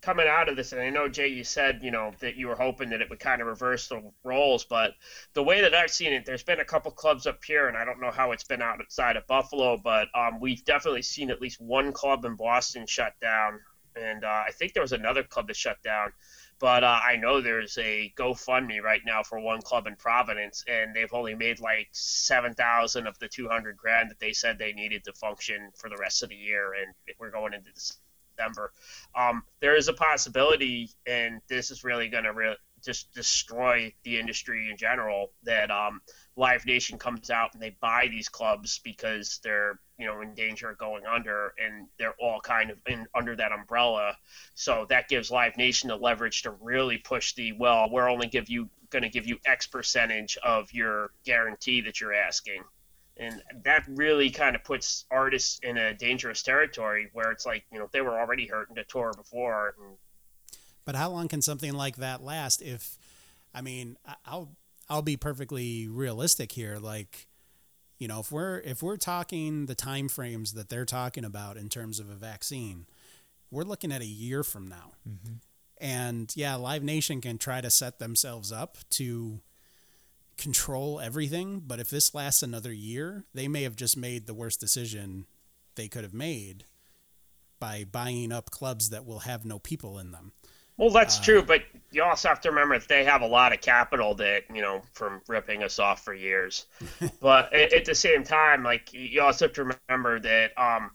[0.00, 2.54] coming out of this, and I know Jay, you said you know that you were
[2.54, 4.92] hoping that it would kind of reverse the roles, but
[5.32, 7.84] the way that I've seen it, there's been a couple clubs up here, and I
[7.84, 11.60] don't know how it's been outside of Buffalo, but um, we've definitely seen at least
[11.60, 13.60] one club in Boston shut down,
[13.96, 16.12] and uh, I think there was another club that shut down.
[16.60, 20.94] But uh, I know there's a GoFundMe right now for one club in Providence, and
[20.94, 24.72] they've only made like seven thousand of the two hundred grand that they said they
[24.72, 27.70] needed to function for the rest of the year, and we're going into
[28.36, 28.72] December.
[29.14, 34.18] Um, there is a possibility, and this is really going to re- just destroy the
[34.18, 35.30] industry in general.
[35.44, 36.00] That um,
[36.36, 40.70] Live Nation comes out and they buy these clubs because they're you know in danger
[40.70, 44.16] of going under, and they're all kind of in under that umbrella.
[44.54, 47.88] So that gives Live Nation the leverage to really push the well.
[47.90, 52.14] We're only give you going to give you X percentage of your guarantee that you're
[52.14, 52.62] asking.
[53.16, 57.78] And that really kind of puts artists in a dangerous territory where it's like, you
[57.78, 59.74] know, they were already hurting to tour before.
[59.78, 59.96] And
[60.84, 62.60] But how long can something like that last?
[62.60, 62.98] If,
[63.54, 64.56] I mean, I- I'll
[64.88, 66.76] I'll be perfectly realistic here.
[66.78, 67.28] Like,
[67.98, 71.68] you know, if we're if we're talking the time frames that they're talking about in
[71.68, 72.86] terms of a vaccine,
[73.50, 74.92] we're looking at a year from now.
[75.08, 75.34] Mm-hmm.
[75.78, 79.40] And yeah, Live Nation can try to set themselves up to
[80.36, 84.60] control everything, but if this lasts another year, they may have just made the worst
[84.60, 85.26] decision
[85.74, 86.64] they could have made
[87.58, 90.32] by buying up clubs that will have no people in them.
[90.76, 93.60] Well, that's true, but you also have to remember that they have a lot of
[93.60, 96.66] capital that you know from ripping us off for years.
[97.20, 100.90] but at, at the same time, like you also have to remember that um,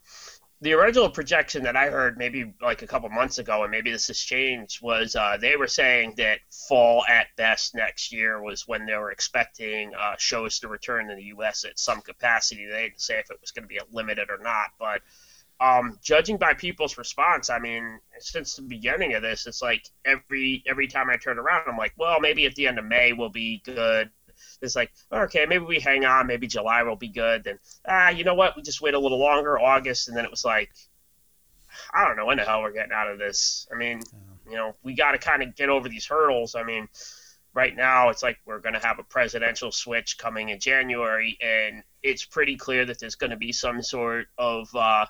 [0.61, 4.07] the original projection that I heard maybe like a couple months ago, and maybe this
[4.07, 8.85] has changed, was uh, they were saying that fall at best next year was when
[8.85, 11.63] they were expecting uh, shows to return in the U.S.
[11.63, 12.65] at some capacity.
[12.65, 15.01] They didn't say if it was going to be limited or not, but
[15.61, 20.63] um, judging by people's response, I mean, since the beginning of this, it's like every
[20.65, 23.29] every time I turn around, I'm like, well, maybe at the end of May will
[23.29, 24.09] be good.
[24.61, 27.43] It's like, okay, maybe we hang on, maybe July will be good.
[27.43, 28.55] Then, ah, you know what?
[28.55, 30.71] We just wait a little longer, August, and then it was like,
[31.93, 33.67] I don't know when the hell we're getting out of this.
[33.73, 34.01] I mean,
[34.49, 36.55] you know, we got to kind of get over these hurdles.
[36.55, 36.87] I mean,
[37.53, 41.83] right now it's like we're going to have a presidential switch coming in January, and
[42.03, 45.05] it's pretty clear that there's going to be some sort of uh,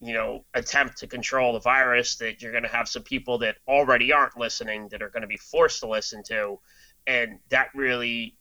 [0.00, 3.56] you know, attempt to control the virus, that you're going to have some people that
[3.66, 6.58] already aren't listening that are going to be forced to listen to,
[7.06, 8.36] and that really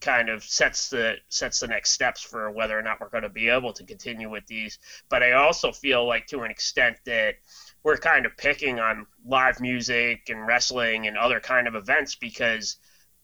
[0.00, 3.28] kind of sets the sets the next steps for whether or not we're going to
[3.28, 4.78] be able to continue with these.
[5.08, 7.34] But I also feel like to an extent that
[7.82, 12.76] we're kind of picking on live music and wrestling and other kind of events because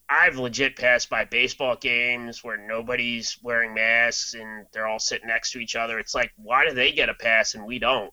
[0.08, 5.50] I've legit passed by baseball games where nobody's wearing masks and they're all sitting next
[5.52, 5.98] to each other.
[5.98, 8.12] It's like, why do they get a pass and we don't?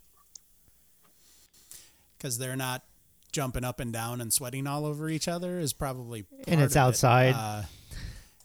[2.23, 2.84] because they're not
[3.34, 6.80] jumping up and down and sweating all over each other is probably And it's of
[6.80, 6.86] it.
[6.86, 7.36] outside.
[7.36, 7.63] Uh,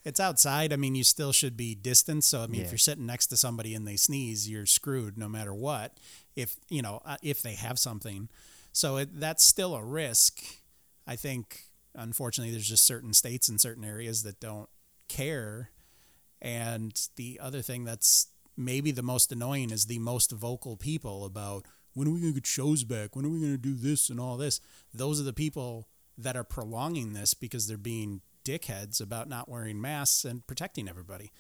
[0.05, 0.73] it's outside.
[0.73, 2.25] I mean, you still should be distant.
[2.25, 2.67] So I mean, Yeah.
[2.67, 5.99] if you're sitting next to somebody and they sneeze, you're screwed no matter what.
[6.37, 8.29] If you know uh, if they have something,
[8.73, 10.43] so it, that's still a risk.
[11.07, 14.69] I think unfortunately there's just certain states and certain areas that don't
[15.09, 15.71] care.
[16.41, 21.65] And the other thing that's maybe the most annoying is the most vocal people about
[21.95, 23.17] when are we going to get shows back?
[23.17, 24.61] When are we going to do this and all this?
[24.95, 29.81] Those are the people that are prolonging this because they're being dickheads about not wearing
[29.81, 31.31] masks and protecting everybody.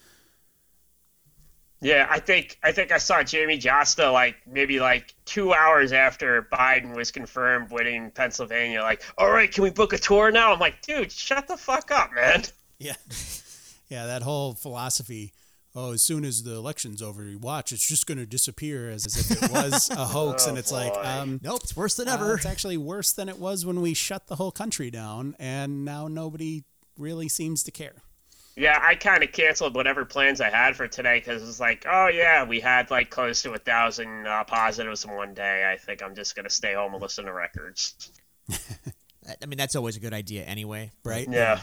[1.80, 6.48] Yeah, I think I think I saw Jamey Jasta like maybe like two hours after
[6.52, 8.82] Biden was confirmed winning Pennsylvania.
[8.82, 10.52] Like, all right, can we book a tour now?
[10.52, 12.42] I'm like, dude, shut the fuck up, man.
[12.80, 12.94] Yeah.
[13.90, 15.32] Yeah, that whole philosophy.
[15.74, 19.06] Oh, as soon as the election's over, you watch, it's just going to disappear as,
[19.06, 20.46] as if it was a hoax.
[20.46, 22.34] and it's like, um, Nope, it's worse than uh, ever.
[22.34, 26.06] it's actually worse than it was when we shut the whole country down, and now
[26.06, 26.64] nobody
[26.98, 28.02] really seems to care.
[28.56, 31.86] Yeah, I kind of canceled whatever plans I had for today because it was like,
[31.88, 35.70] oh yeah, we had like close to a thousand uh, positives in one day.
[35.72, 38.10] I think I'm just gonna stay home and listen to records.
[38.50, 40.90] I mean, that's always a good idea anyway.
[41.04, 41.28] Right?
[41.30, 41.60] Yeah,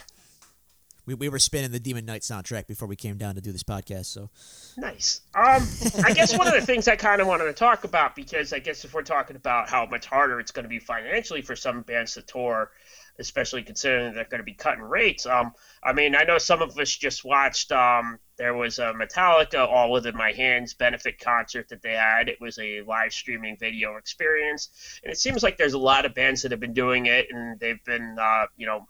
[1.05, 3.63] We, we were spinning the Demon Knight soundtrack before we came down to do this
[3.63, 4.29] podcast, so
[4.77, 5.21] nice.
[5.33, 5.67] Um,
[6.03, 8.59] I guess one of the things I kind of wanted to talk about because I
[8.59, 11.81] guess if we're talking about how much harder it's going to be financially for some
[11.81, 12.71] bands to tour,
[13.19, 15.25] especially considering they're going to be cutting rates.
[15.25, 17.71] Um, I mean, I know some of us just watched.
[17.71, 22.27] Um, there was a Metallica All Within My Hands benefit concert that they had.
[22.27, 26.13] It was a live streaming video experience, and it seems like there's a lot of
[26.13, 28.87] bands that have been doing it, and they've been, uh, you know,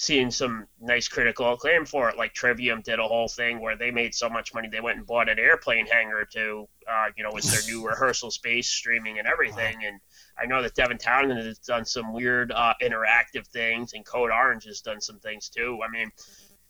[0.00, 2.16] seeing some nice critical acclaim for it.
[2.16, 5.06] Like Trivium did a whole thing where they made so much money they went and
[5.06, 9.28] bought an airplane hangar to, uh, you know, was their new rehearsal space, streaming and
[9.28, 9.76] everything.
[9.84, 10.00] And
[10.42, 14.64] I know that Devin Townsend has done some weird uh, interactive things, and Code Orange
[14.64, 15.78] has done some things too.
[15.86, 16.10] I mean,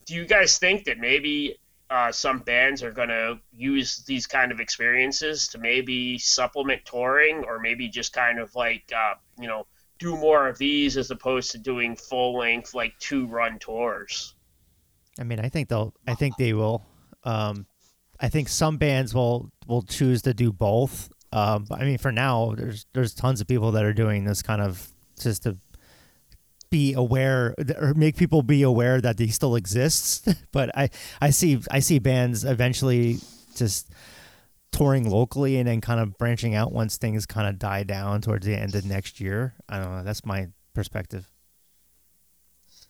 [0.06, 1.56] do you guys think that maybe
[1.88, 7.44] uh, some bands are going to use these kind of experiences to maybe supplement touring,
[7.44, 9.68] or maybe just kind of like, uh, you know,
[10.00, 14.34] do more of these as opposed to doing full length like two run tours?
[15.18, 15.94] I mean, I think they'll.
[16.08, 16.84] I think they will.
[17.24, 17.66] Um,
[18.18, 21.10] I think some bands will will choose to do both.
[21.32, 24.42] Um, but I mean, for now, there's there's tons of people that are doing this
[24.42, 25.56] kind of just to
[26.70, 30.26] be aware or make people be aware that he still exists.
[30.52, 30.88] but I
[31.20, 33.18] I see I see bands eventually
[33.54, 33.90] just
[34.72, 38.46] touring locally and then kind of branching out once things kind of die down towards
[38.46, 39.54] the end of next year.
[39.68, 40.02] I don't know.
[40.04, 41.28] That's my perspective.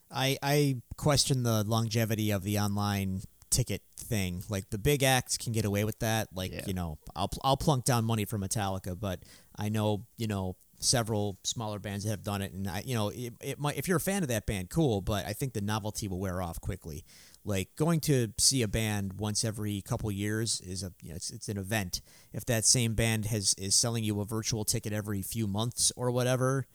[0.09, 4.43] I I question the longevity of the online ticket thing.
[4.49, 6.29] Like the big acts can get away with that.
[6.33, 6.63] Like Yeah.
[6.67, 9.19] you know, I'll I'll plunk down money for Metallica, but
[9.55, 13.09] I know you know several smaller bands that have done it, and I you know
[13.09, 15.01] it, it might if you're a fan of that band, cool.
[15.01, 17.05] But I think the novelty will wear off quickly.
[17.43, 21.31] Like going to see a band once every couple years is a you know, it's,
[21.31, 22.01] it's an event.
[22.33, 26.11] If that same band has is selling you a virtual ticket every few months or
[26.11, 26.67] whatever,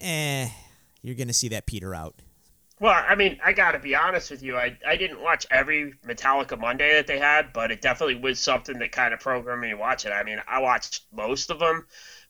[0.00, 0.48] eh,
[1.02, 2.14] you're gonna see that peter out.
[2.78, 4.56] Well, I mean, I got to be honest with you.
[4.56, 8.78] I, I didn't watch every Metallica Monday that they had, but it definitely was something
[8.80, 10.10] that kind of programmed me to watch it.
[10.10, 11.86] I mean, I watched most of them,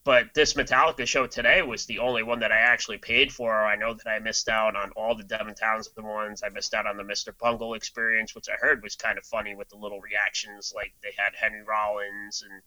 [0.06, 3.52] but this Metallica show today was the only one that I actually paid for.
[3.52, 6.44] I know that I missed out on all the Devin Townsend ones.
[6.44, 7.36] I missed out on the Mr.
[7.36, 10.72] Bungle experience, which I heard was kind of funny with the little reactions.
[10.76, 12.62] Like they had Henry Rollins and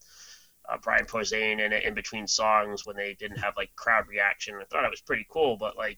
[0.69, 4.55] uh, Brian Posehn in it in between songs when they didn't have like crowd reaction.
[4.55, 5.97] I thought it was pretty cool, but like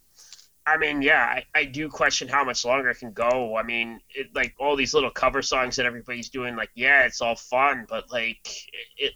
[0.67, 3.57] I mean, yeah, I, I do question how much longer it can go.
[3.57, 7.19] I mean, it, like all these little cover songs that everybody's doing, like, yeah, it's
[7.19, 8.47] all fun, but like,
[8.95, 9.13] it,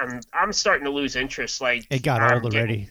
[0.00, 1.60] I'm I'm starting to lose interest.
[1.60, 2.90] Like, It got I'm old getting-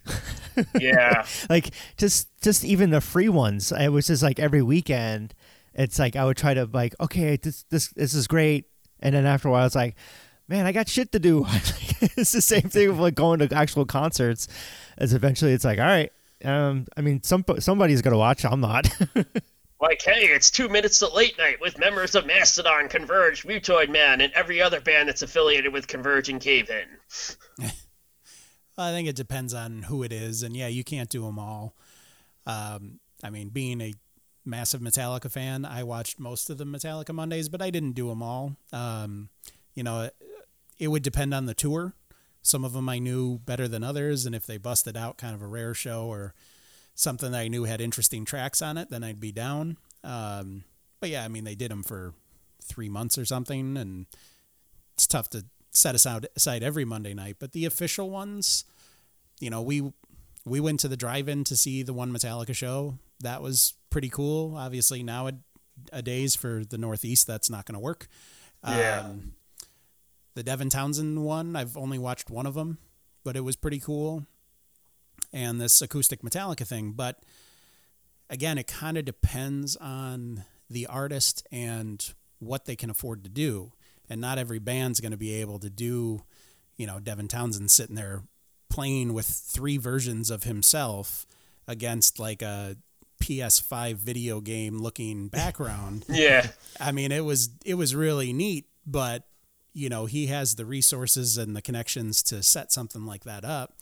[0.56, 0.70] already.
[0.86, 5.34] yeah, like just just even the free ones it was just like every weekend
[5.74, 8.65] it's like i would try to like okay this this this is great
[9.00, 9.96] and then after a while it's like
[10.50, 11.46] man i got shit to do
[12.17, 14.50] it's the same thing with like going to actual concerts
[14.98, 16.12] as eventually it's like all right
[16.44, 18.89] um i mean some somebody's gonna watch i'm not
[19.82, 24.22] like, hey, it's two minutes to late night with members of Mastodon, Converge, Mutoid Man,
[24.22, 27.67] and every other band that's affiliated with Converge and Cave In.
[28.78, 31.76] I think it depends on who it is, and yeah, you can't do them all.
[32.45, 33.93] Um, I mean, being a
[34.45, 38.24] massive Metallica fan, I watched most of the Metallica Mondays, but I didn't do them
[38.24, 38.55] all.
[38.72, 39.30] Um,
[39.74, 40.16] you know, it,
[40.80, 41.93] it would depend on the tour.
[42.41, 45.41] Some of them I knew better than others, and if they busted out kind of
[45.41, 46.34] a rare show or
[46.96, 49.78] something that I knew had interesting tracks on it, then I'd be down.
[50.04, 50.64] Um,
[51.00, 52.14] but yeah, I mean, they did them for
[52.64, 54.06] three months or something, and
[54.94, 57.38] it's tough to set aside every Monday night.
[57.39, 58.66] But the official ones,
[59.39, 59.94] you know, we
[60.46, 62.98] we went to the drive-in to see the one Metallica show.
[63.20, 64.56] That was pretty cool.
[64.56, 68.08] Obviously, nowadays for the Northeast, that's not going to work.
[68.68, 69.04] Yeah.
[69.06, 69.34] Um,
[70.34, 72.78] the Devin Townsend one, I've only watched one of them,
[73.24, 74.26] but it was pretty cool.
[75.34, 77.23] And this acoustic Metallica thing, but
[78.29, 83.71] again, it kind of depends on the artist and what they can afford to do.
[84.09, 86.23] And not every band's going to be able to do,
[86.75, 88.23] you know, Devin Townsend sitting there
[88.69, 91.25] playing with three versions of himself
[91.67, 92.77] against like a
[93.21, 96.05] PS5 video game looking background.
[96.09, 96.47] Yeah.
[96.79, 99.23] I mean, it was it was really neat, but
[99.73, 103.75] you know, he has the resources and the connections to set something like that up.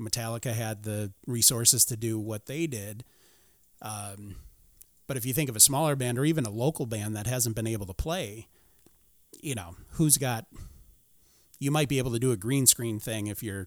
[0.00, 3.04] Metallica had the resources to do what they did.
[3.82, 4.36] Um,
[5.06, 7.56] but if you think of a smaller band or even a local band that hasn't
[7.56, 8.48] been able to play,
[9.40, 10.46] you know, who's got
[11.58, 13.66] you might be able to do a green screen thing if you're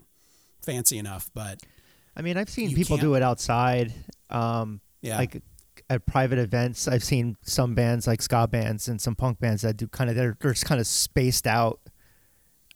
[0.62, 1.60] fancy enough, but
[2.16, 3.94] I mean, I've seen people can't- do it outside,
[4.30, 5.18] um, yeah.
[5.18, 5.42] like
[5.90, 6.88] at private events.
[6.88, 10.16] I've seen some bands like ska bands and some punk bands that do kind of
[10.16, 11.80] they're, they're just kind of spaced out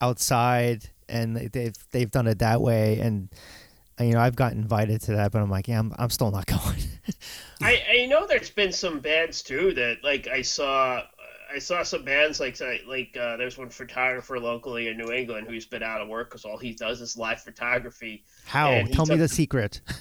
[0.02, 3.00] outside, and they- they've they've done it that way.
[3.00, 3.30] And
[4.00, 6.46] you know, I've gotten invited to that, but I'm like, yeah, I'm I'm still not
[6.48, 6.80] going.
[7.62, 11.04] I, I know there's been some bands too that like I saw
[11.54, 15.66] I saw some bands like like uh, there's one photographer locally in New England who's
[15.66, 18.26] been out of work because all he does is live photography.
[18.46, 18.72] How?
[18.72, 19.82] And he Tell me the secret.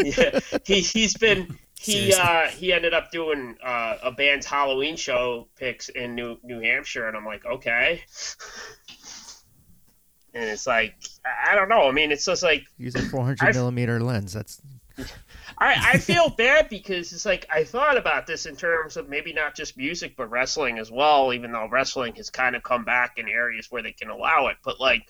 [0.00, 5.48] Yeah, he he's been he uh he ended up doing uh, a band's Halloween show
[5.56, 8.02] pics in New New Hampshire, and I'm like, okay.
[10.34, 10.94] And it's like
[11.46, 11.88] I don't know.
[11.88, 14.32] I mean, it's just like Use a 400 millimeter lens.
[14.32, 14.60] That's
[15.58, 19.32] I, I feel bad because it's like I thought about this in terms of maybe
[19.32, 23.12] not just music but wrestling as well, even though wrestling has kind of come back
[23.16, 24.56] in areas where they can allow it.
[24.64, 25.02] But like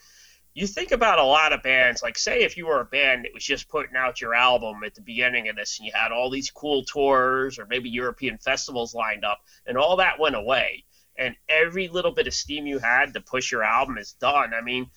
[0.54, 3.34] you think about a lot of bands, like say if you were a band that
[3.34, 6.30] was just putting out your album at the beginning of this and you had all
[6.30, 10.84] these cool tours or maybe European festivals lined up and all that went away
[11.18, 14.54] and every little bit of steam you had to push your album is done.
[14.54, 14.90] I mean,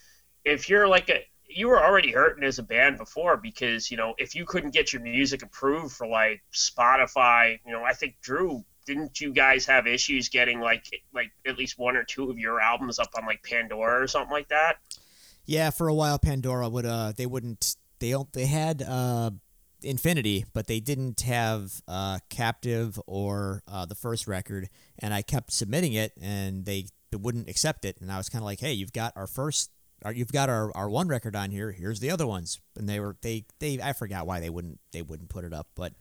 [0.44, 1.24] if you're like a
[1.54, 4.92] you were already hurting as a band before because you know if you couldn't get
[4.92, 9.86] your music approved for like Spotify, you know I think Drew didn't you guys have
[9.86, 10.84] issues getting like
[11.14, 14.32] like at least one or two of your albums up on like Pandora or something
[14.32, 14.78] like that?
[15.44, 19.30] Yeah, for a while Pandora would uh they wouldn't they don't they had uh
[19.84, 24.68] Infinity, but they didn't have uh Captive or uh the first record
[24.98, 28.42] and I kept submitting it and they, they wouldn't accept it and I was kind
[28.42, 29.71] of like, "Hey, you've got our first
[30.04, 31.72] our, you've got our, our one record on here.
[31.72, 35.02] Here's the other ones." And they were they they I forgot why they wouldn't they
[35.02, 35.92] wouldn't put it up, but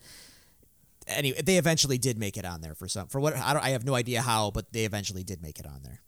[1.08, 3.70] anyway, they eventually did make it on there for some for what I don't I
[3.70, 6.02] have no idea how, but they eventually did make it on there.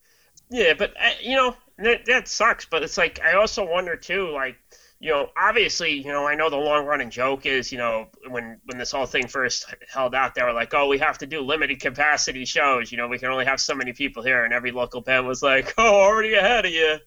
[0.49, 2.65] Yeah, but uh, you know that that sucks.
[2.65, 4.57] But it's like I also wonder too, like
[5.03, 8.61] you know, obviously, you know, I know the long running joke is, you know, when
[8.65, 11.41] when this whole thing first held out, they were like, oh, we have to do
[11.41, 12.89] limited capacity shows.
[12.89, 15.43] You know, we can only have so many people here, and every local band was
[15.43, 16.99] like, oh, already ahead of you.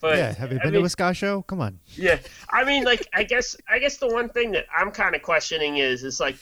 [0.00, 0.34] But yeah.
[0.34, 1.42] Have you I been mean, to a ska show?
[1.42, 1.80] Come on.
[1.96, 2.18] yeah,
[2.50, 5.78] I mean, like, I guess, I guess the one thing that I'm kind of questioning
[5.78, 6.36] is, is like,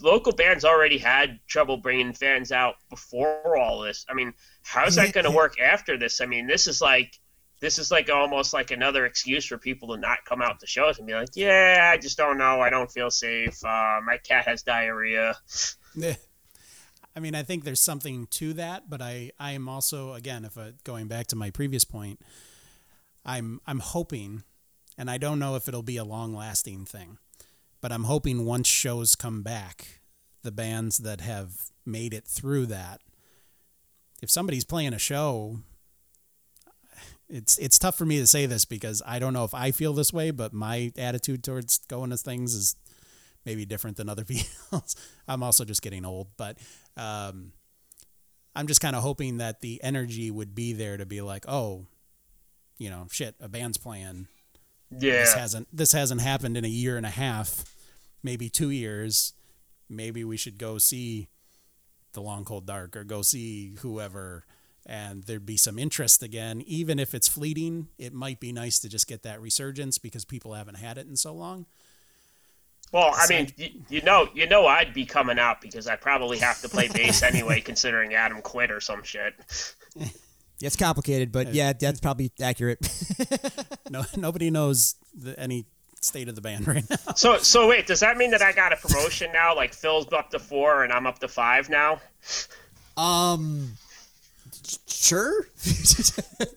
[0.00, 4.06] local bands already had trouble bringing fans out before all this.
[4.08, 4.32] I mean,
[4.62, 6.20] how's that going to work after this?
[6.20, 7.18] I mean, this is like,
[7.60, 10.98] this is like almost like another excuse for people to not come out to shows
[10.98, 13.64] and be like, yeah, I just don't know, I don't feel safe.
[13.64, 15.36] Uh, my cat has diarrhea.
[15.96, 16.16] Yeah.
[17.14, 20.58] I mean, I think there's something to that, but I, I am also again, if
[20.58, 22.18] uh, going back to my previous point,
[23.24, 24.44] I'm I'm hoping,
[24.98, 27.18] and I don't know if it'll be a long lasting thing,
[27.80, 30.00] but I'm hoping once shows come back,
[30.42, 33.00] the bands that have made it through that,
[34.22, 35.58] if somebody's playing a show,
[37.28, 39.92] it's it's tough for me to say this because I don't know if I feel
[39.92, 42.76] this way, but my attitude towards going to things is
[43.44, 44.96] maybe different than other people's.
[45.26, 46.58] I'm also just getting old, but
[46.96, 47.52] um,
[48.54, 51.86] I'm just kind of hoping that the energy would be there to be like, oh,
[52.78, 54.28] you know, shit, a band's playing.
[54.90, 55.20] Yeah.
[55.20, 57.64] This hasn't this hasn't happened in a year and a half,
[58.22, 59.32] maybe two years.
[59.88, 61.28] Maybe we should go see
[62.12, 64.44] the Long Cold Dark or go see whoever.
[64.86, 67.88] And there'd be some interest again, even if it's fleeting.
[67.98, 71.16] It might be nice to just get that resurgence because people haven't had it in
[71.16, 71.66] so long.
[72.92, 76.38] Well, I mean, you, you know, you know, I'd be coming out because I probably
[76.38, 79.34] have to play bass anyway, considering Adam quit or some shit.
[80.64, 82.78] It's complicated, but yeah, that's probably accurate.
[83.90, 85.66] No, nobody knows the, any
[86.00, 86.96] state of the band right now.
[87.14, 89.54] So, so wait, does that mean that I got a promotion now?
[89.54, 92.00] Like Phil's up to four and I'm up to five now?
[92.96, 93.74] um,
[94.86, 95.42] sure.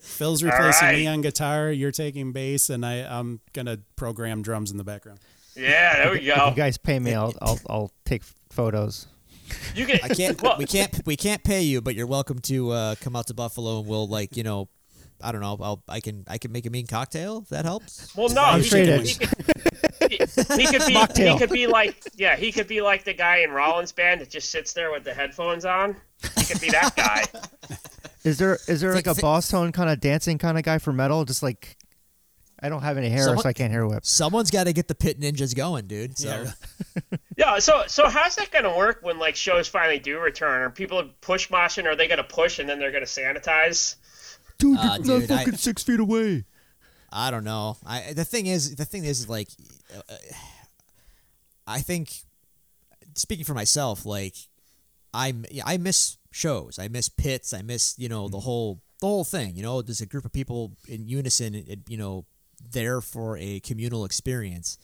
[0.00, 1.70] Phil's replacing me on guitar.
[1.70, 5.20] You're taking bass, and I, I'm gonna program drums in the background.
[5.54, 6.48] Yeah, there we go.
[6.48, 9.06] You guys pay me, I'll I'll, I'll take photos.
[9.74, 10.00] You can.
[10.02, 10.40] I can't.
[10.42, 11.00] Well, we can't.
[11.06, 14.06] We can't pay you, but you're welcome to uh, come out to Buffalo, and we'll
[14.08, 14.68] like you know,
[15.20, 15.56] I don't know.
[15.60, 16.24] I'll, I can.
[16.28, 17.38] I can make a mean cocktail.
[17.42, 18.14] If that helps.
[18.16, 19.28] Well, no, I'm he could, he, could,
[20.10, 20.94] he, he could be.
[20.94, 21.32] Mocktail.
[21.32, 24.30] He could be like, yeah, he could be like the guy in Rollins' band that
[24.30, 25.96] just sits there with the headphones on.
[26.36, 27.24] He could be that guy.
[28.24, 30.78] Is there is there like a Thi- boss tone kind of dancing kind of guy
[30.78, 31.24] for metal?
[31.24, 31.76] Just like
[32.60, 34.04] I don't have any hair, Someone- so I can't hair whip.
[34.04, 36.18] Someone's got to get the pit ninjas going, dude.
[36.18, 36.52] So Yeah.
[37.36, 37.58] Yeah.
[37.60, 40.60] So, so how's that gonna work when like shows finally do return?
[40.62, 41.84] Are people push moshing?
[41.84, 43.94] Or are they gonna push and then they're gonna sanitize?
[44.58, 46.44] Dude, Uh, you're dude, not I- fucking six feet away.
[47.12, 47.76] I don't know.
[47.86, 49.48] I the thing is, the thing is, like,
[49.96, 50.14] uh,
[51.66, 52.12] I think,
[53.14, 54.34] speaking for myself, like,
[55.14, 55.32] I
[55.64, 56.78] I miss shows.
[56.78, 57.52] I miss pits.
[57.52, 59.54] I miss you know the whole the whole thing.
[59.56, 61.54] You know, there's a group of people in unison.
[61.54, 62.26] it- You know,
[62.70, 64.78] there for a communal experience.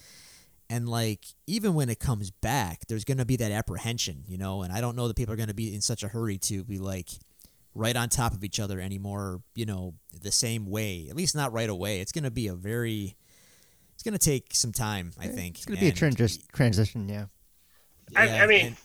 [0.71, 4.63] And like even when it comes back, there's gonna be that apprehension, you know.
[4.63, 6.79] And I don't know that people are gonna be in such a hurry to be
[6.79, 7.09] like
[7.75, 11.07] right on top of each other anymore, you know, the same way.
[11.11, 12.01] At least not right away.
[12.01, 13.17] It's going to be a very
[13.95, 15.57] it's going to take some time, I think.
[15.57, 16.43] It's gonna be a And- transition.
[16.53, 17.27] Transition, yeah.
[18.15, 18.77] I, yeah, I mean, and-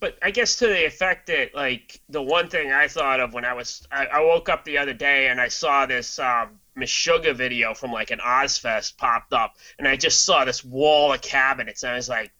[0.00, 3.44] but I guess to the effect that like the one thing I thought of when
[3.44, 7.34] I was I, I woke up the other day and I saw this um, Meshuggah
[7.34, 11.82] video from like an Ozzfest popped up and I just saw this wall of cabinets
[11.82, 12.32] and I was like,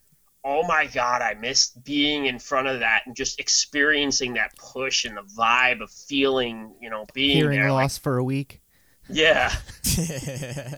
[0.44, 5.04] oh my god, I missed being in front of that and just experiencing that push
[5.04, 7.72] and the vibe of feeling, you know, being Hearing there.
[7.72, 8.62] Like, loss for a week.
[9.10, 9.52] yeah,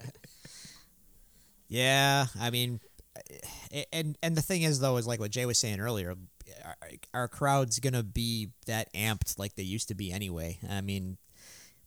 [1.69, 2.81] yeah, I mean,
[3.93, 6.15] and and the thing is though is like what Jay was saying earlier,
[6.65, 6.77] our,
[7.13, 10.59] our crowd's gonna be that amped like they used to be anyway.
[10.69, 11.19] I mean,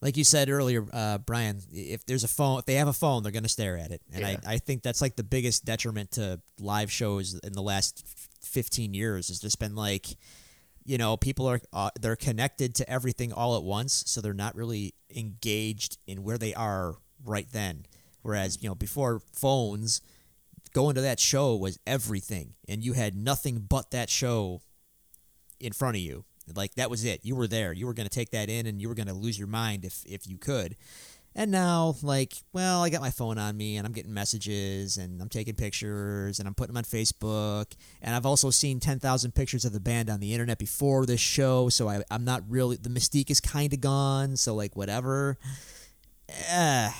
[0.03, 3.23] like you said earlier, uh, Brian, if there's a phone, if they have a phone,
[3.23, 4.37] they're gonna stare at it, and Yeah.
[4.45, 8.05] I I think that's like the biggest detriment to live shows in the last
[8.41, 9.29] fifteen years.
[9.29, 10.17] Has just been like.
[10.85, 14.53] You know, people are uh, they're connected to everything all at once, so they're not
[14.53, 17.85] really engaged in where they are right then.
[18.21, 20.01] Whereas, you know, before phones,
[20.73, 24.59] going to that show was everything, and you had nothing but that show
[25.61, 26.25] in front of you.
[26.53, 27.21] Like that was it.
[27.23, 27.73] You were there.
[27.73, 29.85] You were going to take that in, and you were going to lose your mind
[29.85, 30.75] if if you could.
[31.35, 35.19] And now, like, well, I got my phone on me, and I'm getting messages, and
[35.19, 37.73] I'm taking pictures, and I'm putting them on Facebook,
[38.03, 41.21] and I've also seen ten thousand pictures of the band on the internet before this
[41.21, 44.37] show, so I, I'm not really the mystique is kind of gone.
[44.37, 45.37] So like, whatever.
[46.49, 46.91] Eh,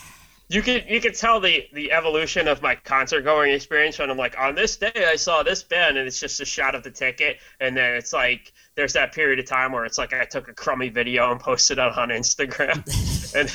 [0.50, 4.18] you can you could tell the the evolution of my concert going experience when I'm
[4.18, 6.92] like on this day I saw this band and it's just a shot of the
[6.92, 10.48] ticket and then it's like there's that period of time where it's like I took
[10.48, 12.84] a crummy video and posted it on Instagram.
[13.36, 13.50] And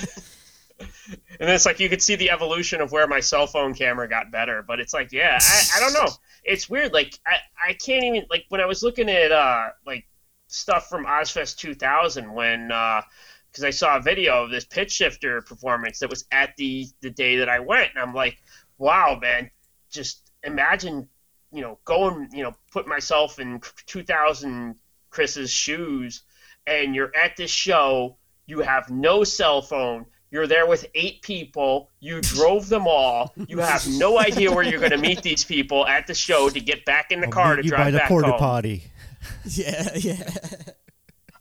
[1.40, 4.32] and it's like you could see the evolution of where my cell phone camera got
[4.32, 6.12] better but it's like yeah I, I don't know.
[6.42, 7.36] It's weird like I,
[7.68, 10.04] I can't even like when I was looking at uh like
[10.48, 13.02] stuff from Ozzfest 2000 when uh
[13.50, 17.36] because I saw a video of this Pitchshifter performance that was at the the day
[17.38, 18.38] that I went, and I'm like,
[18.78, 19.50] wow, man,
[19.90, 21.08] just imagine,
[21.52, 24.76] you know, going, you know, put myself in 2000
[25.10, 26.22] Chris's shoes,
[26.66, 30.06] and you're at this show, you have no cell phone.
[30.30, 31.90] You're there with eight people.
[32.00, 33.32] You drove them all.
[33.48, 36.60] You have no idea where you're going to meet these people at the show to
[36.60, 38.38] get back in the I'll car meet to you drive by the back porta home.
[38.38, 38.84] potty.
[39.44, 40.30] yeah, yeah.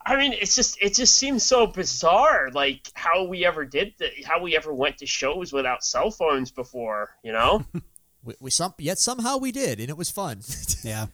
[0.06, 4.10] I mean, it's just it just seems so bizarre, like how we ever did the,
[4.26, 7.66] how we ever went to shows without cell phones before, you know?
[8.28, 10.42] We, we some yet somehow we did, and it was fun.
[10.84, 11.08] Yeah.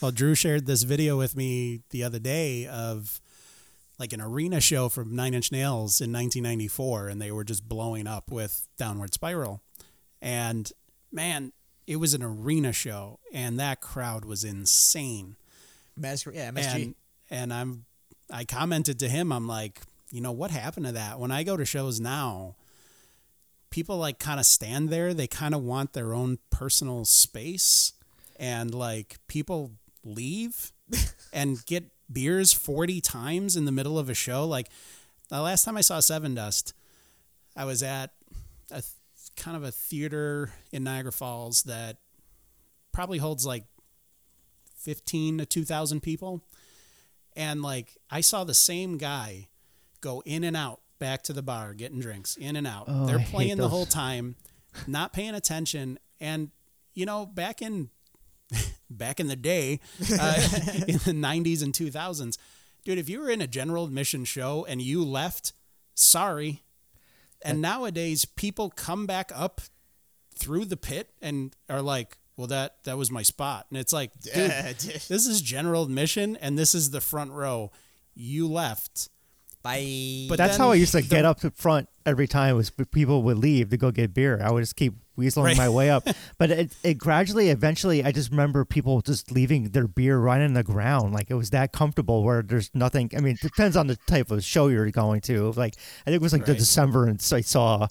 [0.00, 3.20] Well, Drew shared this video with me the other day of
[3.98, 8.06] like an arena show from Nine Inch Nails in 1994, and they were just blowing
[8.06, 9.60] up with Downward Spiral.
[10.20, 10.70] And
[11.10, 11.52] man,
[11.86, 15.36] it was an arena show, and that crowd was insane.
[15.96, 16.74] Mas- yeah, MSG.
[16.74, 16.94] And
[17.30, 17.84] and I'm
[18.30, 19.80] I commented to him, I'm like,
[20.12, 21.18] you know, what happened to that?
[21.18, 22.56] When I go to shows now,
[23.70, 25.14] people like kind of stand there.
[25.14, 27.92] They kind of want their own personal space.
[28.36, 29.72] And like people
[30.04, 30.72] leave
[31.32, 34.46] and get beers 40 times in the middle of a show.
[34.46, 34.68] Like
[35.28, 36.72] the last time I saw Sevendust,
[37.56, 38.12] I was at
[38.70, 38.82] a
[39.36, 41.98] kind of a theater in Niagara Falls that
[42.92, 43.64] probably holds like
[44.76, 46.42] 15 to 2,000 people.
[47.36, 49.48] And like I saw the same guy
[50.00, 52.84] go in and out back to the bar getting drinks, in and out.
[52.88, 54.36] Oh, They're playing the whole time,
[54.86, 55.98] not paying attention.
[56.20, 56.50] And
[56.94, 57.90] you know, back in
[58.90, 60.34] back in the day, uh,
[60.88, 62.38] in the 90s and 2000s,
[62.84, 65.52] dude, if you were in a general admission show and you left,
[65.94, 66.62] sorry.
[67.42, 69.60] And nowadays, people come back up
[70.34, 74.12] through the pit and are like, well that that was my spot, and it's like,
[74.20, 77.70] dude, this is general admission, and this is the front row.
[78.14, 79.08] You left.
[79.62, 80.26] Bye.
[80.28, 82.56] But That's how I used to the- get up to front every time.
[82.56, 84.40] Was people would leave to go get beer.
[84.42, 85.56] I would just keep weaseling Right.
[85.56, 86.06] my way up.
[86.38, 90.52] But it, it gradually, eventually, I just remember people just leaving their beer right on
[90.52, 91.12] the ground.
[91.12, 93.10] Like it was that comfortable where there's nothing.
[93.16, 95.50] I mean, it depends on the type of show you're going to.
[95.52, 96.58] Like I think it was like the Right.
[96.58, 97.88] December, and I saw.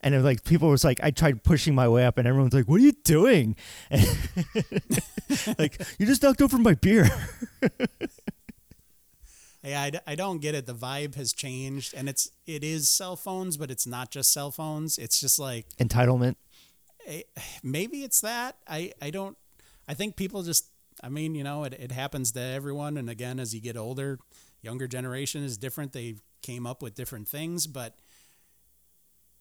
[0.00, 2.54] And it was like people was like I tried pushing my way up, and everyone's
[2.54, 3.56] like, "What are you doing?"
[5.58, 7.10] like you just knocked over my beer.
[9.62, 10.66] Hey, I, d- I don't get it.
[10.66, 14.50] The vibe has changed, and it's it is cell phones, but it's not just cell
[14.50, 14.98] phones.
[14.98, 16.36] It's just like Entitlement.
[17.62, 18.56] maybe it's that.
[18.68, 19.36] I I don't.
[19.88, 20.66] I think people just.
[21.02, 24.18] I mean, you know, it it happens to everyone, and again, as you get older,
[24.62, 25.92] younger generation is different.
[25.92, 27.96] They came up with different things, but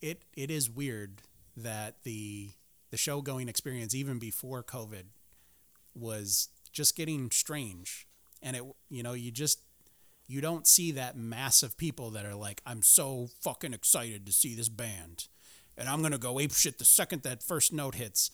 [0.02, 1.22] it it is weird
[1.56, 2.52] that the
[2.92, 5.04] the show going experience even before COVID
[5.96, 8.08] was just getting strange,
[8.42, 9.60] and it you know you just
[10.28, 14.34] you don't see that mass of people that are like, I'm so fucking excited to
[14.34, 15.28] see this band,
[15.78, 18.32] and I'm gonna go ape shit the second that first note hits.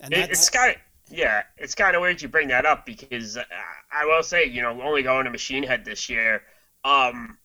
[0.00, 0.80] And It, it's kind of
[1.10, 3.44] yeah, it's kind of weird you bring that up because uh,
[3.92, 6.42] I will say, you know, only going to Machine Head this year,
[6.82, 7.38] um,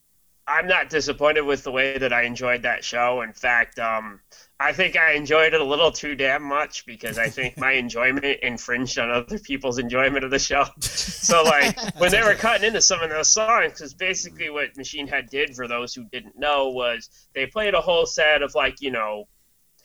[0.50, 3.22] I'm not disappointed with the way that I enjoyed that show.
[3.22, 4.20] In fact, um,
[4.60, 8.26] I think I enjoyed it a little too damn much because I think my enjoyment
[8.41, 10.66] infringed on other people's enjoyment of the show.
[11.20, 15.06] So, like, when they were cutting into some of those songs, because basically what Machine
[15.06, 18.82] Head did, for those who didn't know, was they played a whole set of, like,
[18.82, 19.28] you know,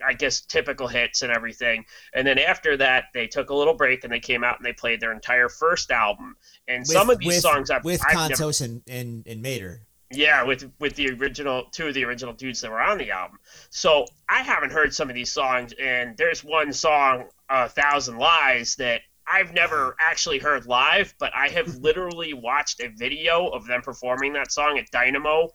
[0.03, 1.85] I guess typical hits and everything.
[2.15, 4.73] And then after that, they took a little break and they came out and they
[4.73, 6.37] played their entire first album.
[6.67, 9.81] And some of these with, songs I've, with I've never, Kontos and, and and Mader.
[10.11, 13.39] Yeah, with with the original two of the original dudes that were on the album.
[13.71, 18.77] So I haven't heard some of these songs, and there's one song, "A Thousand Lies,"
[18.77, 23.83] that I've never actually heard live, but I have literally watched a video of them
[23.83, 25.49] performing that song at Dynamo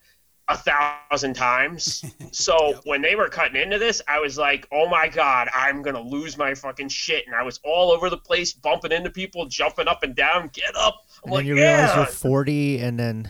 [0.48, 2.04] a thousand times.
[2.32, 6.02] So when they were cutting into this, I was like, "Oh my god, I'm gonna
[6.02, 9.88] lose my fucking shit!" And I was all over the place, bumping into people, jumping
[9.88, 10.50] up and down.
[10.54, 11.06] Get up!
[11.26, 13.28] I'm And like, then you realize "Yeah!" you're 40, and then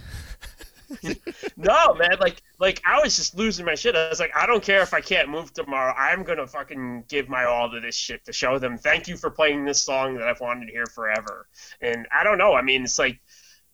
[1.58, 3.96] No, man, like like I was just losing my shit.
[3.96, 5.94] I was like, I don't care if I can't move tomorrow.
[5.98, 9.30] I'm gonna fucking give my all to this shit to show them thank you for
[9.30, 11.48] playing this song that I've wanted to hear forever.
[11.82, 12.54] And I don't know.
[12.54, 13.20] I mean, it's like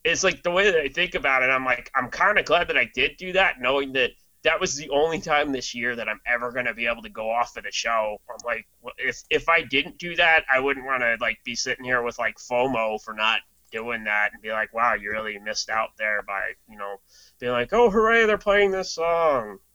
[0.04, 1.48] it's like the way that I think about it.
[1.48, 4.12] I'm like, I'm kind of glad that I did do that, knowing that
[4.44, 7.30] that was the only time this year that I'm ever gonna be able to go
[7.30, 8.18] off at a show.
[8.30, 11.86] I'm like, if if I didn't do that, I wouldn't want to like be sitting
[11.86, 13.42] here with like FOMO for not
[13.76, 16.98] doing that and be like, wow, you really missed out there by you know
[17.40, 19.58] being like, oh hooray, they're playing this song.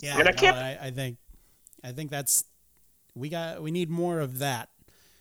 [0.00, 1.16] Yeah, And I no, can't- I, I think,
[1.82, 2.44] I think that's
[3.14, 4.68] we got we need more of that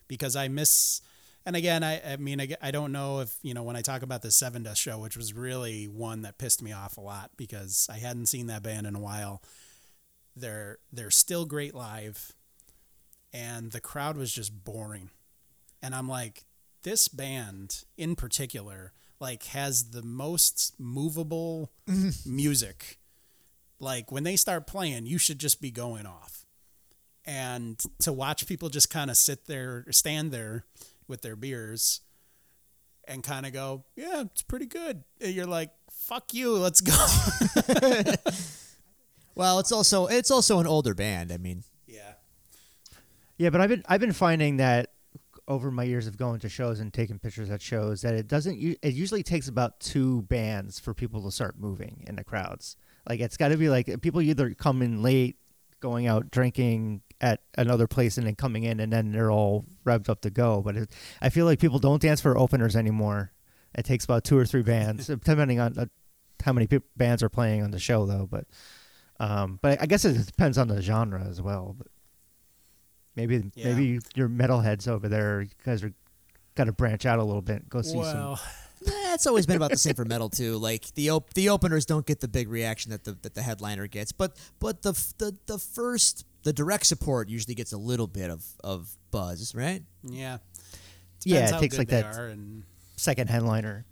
[0.09, 0.99] because I miss.
[1.45, 4.01] And again, I, I mean, I, I don't know if you know when I talk
[4.01, 7.87] about the Sevendust show, which was really one that pissed me off a lot because
[7.89, 9.41] I hadn't seen that band in a while.
[10.35, 12.33] They're they're still great live,
[13.31, 15.11] and the crowd was just boring,
[15.83, 16.45] and I'm like,
[16.81, 21.71] this band in particular like has the most movable
[22.25, 22.97] music.
[23.79, 26.45] Like when they start playing you should just be going off.
[27.25, 30.65] And to watch people just kind of sit there stand there
[31.07, 32.01] with their beers
[33.05, 35.03] and kind of go yeah it's pretty good.
[35.21, 37.05] And you're like fuck you let's go.
[39.35, 41.31] Well, it's also it's also an older band.
[41.31, 42.13] I mean, yeah.
[43.37, 44.91] Yeah, but I've been I've been finding that
[45.47, 48.57] over my years of going to shows and taking pictures at shows that it doesn't
[48.81, 52.77] it usually takes about two bands for people to start moving in the crowds.
[53.07, 55.37] Like it's got to be like people either come in late,
[55.79, 60.09] going out drinking at another place and then coming in and then they're all revved
[60.09, 60.61] up to go.
[60.61, 63.31] But it, I feel like people don't dance for openers anymore.
[63.75, 65.85] It takes about two or three bands, depending on uh,
[66.43, 68.27] how many peop bands are playing on the show, though.
[68.29, 68.45] But
[69.19, 71.75] um, but I guess it depends on the genre as well.
[71.77, 71.87] But
[73.15, 73.73] maybe Yeah.
[73.73, 75.93] maybe your metalheads over there, you guys are
[76.55, 77.67] got to branch out a little bit.
[77.69, 78.39] Go see well
[78.87, 80.57] eh, it's always been about the same for metal too.
[80.57, 83.87] Like the op- the openers don't get the big reaction that the that the headliner
[83.87, 88.07] gets, but but the f- the the first the direct support usually gets a little
[88.07, 89.81] bit of of buzz, right?
[90.03, 90.37] yeah
[91.23, 92.63] Yeah, it how takes good like that and
[92.97, 93.85] second headliner.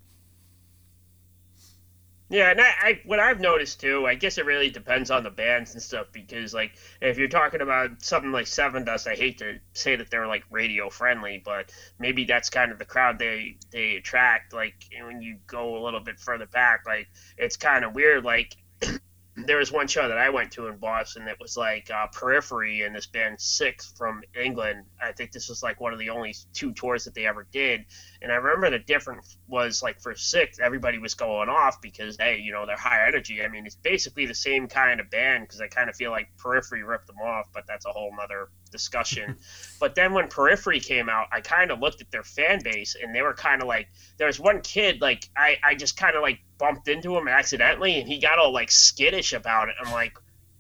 [2.32, 5.30] Yeah, and I, I what I've noticed too, I guess it really depends on the
[5.30, 6.72] bands and stuff because like
[7.02, 10.90] if you're talking about something like Sevendust, I hate to say that they're like radio
[10.90, 14.54] friendly, but maybe that's kind of the crowd they they attract.
[14.54, 18.24] Like when you go a little bit further back, like it's kind of weird.
[18.24, 18.56] Like
[19.46, 22.84] there was one show that I went to in Boston that was like uh, Periphery
[22.84, 24.86] and this band SikTh from England.
[25.02, 27.86] I think this was like one of the only two tours that they ever did.
[28.22, 32.40] And I remember the difference was like for SikTh, everybody was going off because hey,
[32.40, 33.44] you know, they're high energy.
[33.44, 36.30] I mean, it's basically the same kind of band because I kind of feel like
[36.38, 39.38] Periphery ripped them off, but that's a whole nother discussion.
[39.80, 43.14] but then when Periphery came out, I kind of looked at their fan base and
[43.14, 43.88] they were kind of like,
[44.18, 48.00] there was one kid like I I just kind of like bumped into him accidentally
[48.00, 49.76] and he got all like skittish about it.
[49.84, 50.14] I'm like,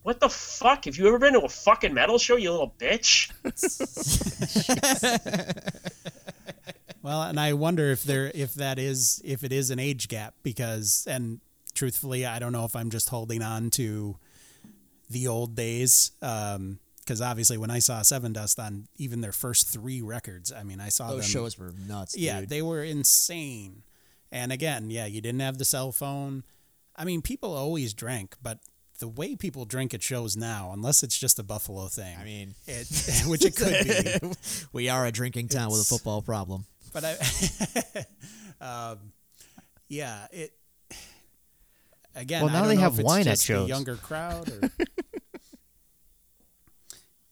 [0.04, 0.86] what the fuck?
[0.86, 3.32] Have you ever been to a fucking metal show, you little bitch?
[7.04, 10.36] Well, and I wonder if there if that is if it is an age gap
[10.44, 11.40] because and
[11.74, 14.18] truthfully, I don't know if I'm just holding on to
[15.10, 16.12] the old days.
[16.22, 20.80] Um, because obviously, when I saw Sevendust on even their first three records, I mean,
[20.80, 21.32] I saw Those them.
[21.32, 22.16] shows were nuts.
[22.16, 22.50] yeah, dude.
[22.50, 23.82] they were insane.
[24.32, 26.44] And again, yeah, you didn't have the cell phone.
[27.02, 28.60] I mean, people always drank, but
[29.00, 32.54] the way people drink at shows now, unless it's just a Buffalo thing, I mean,
[32.68, 32.88] it,
[33.26, 33.88] which it could
[34.22, 34.32] be.
[34.72, 36.66] we are a drinking town with a football problem.
[36.94, 37.16] but I,
[38.92, 39.00] um,
[39.90, 40.54] yeah, it.
[42.14, 43.68] Again, Well, I now don't they know have wine at just shows.
[43.68, 44.50] younger crowd.
[44.50, 44.70] Or,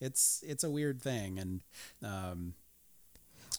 [0.02, 1.62] it's it's a weird thing, and
[2.04, 2.54] um,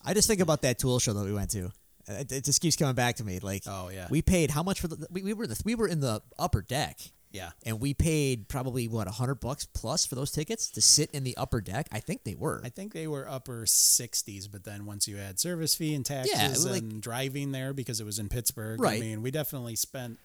[0.05, 1.71] I just think about that Tool show that we went to.
[2.09, 3.39] It, it just keeps coming back to me.
[3.41, 4.07] Like, Oh, yeah.
[4.11, 5.07] we paid how much for the?
[5.11, 6.99] We, we were the we were in the upper deck,
[7.31, 11.11] yeah, and we paid probably what a hundred bucks plus for those tickets to sit
[11.13, 11.89] in the upper deck.
[11.93, 12.61] I think they were.
[12.65, 16.65] I think they were upper sixties, but then once you add service fee and taxes
[16.65, 18.97] Yeah, like- and driving there because it was in Pittsburgh, right?
[18.97, 20.19] I mean, we definitely spent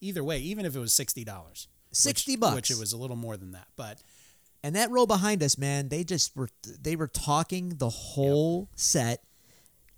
[0.00, 2.54] either way, even if it was sixty dollars, 60 which, bucks.
[2.54, 4.02] which it was a little more than that, but
[4.62, 6.48] And that row behind us, man, they just were
[6.80, 9.22] they were talking the whole set,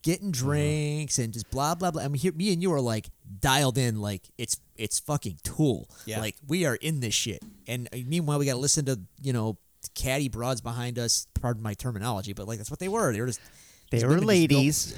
[0.07, 0.47] getting Mm-hmm.
[0.47, 2.03] drinks and just blah blah blah.
[2.03, 3.09] I mean, here, me and you are like
[3.41, 5.89] dialed in, like it's it's fucking Tool.
[6.07, 6.21] Yeah.
[6.21, 7.43] like we are in this shit.
[7.67, 9.59] And uh, meanwhile, we got to listen to you know
[9.95, 11.27] caddy broads behind us.
[11.41, 13.13] Pardon my terminology, but like that's what they were.
[13.13, 13.41] They were just
[13.91, 14.95] They these were women just ladies.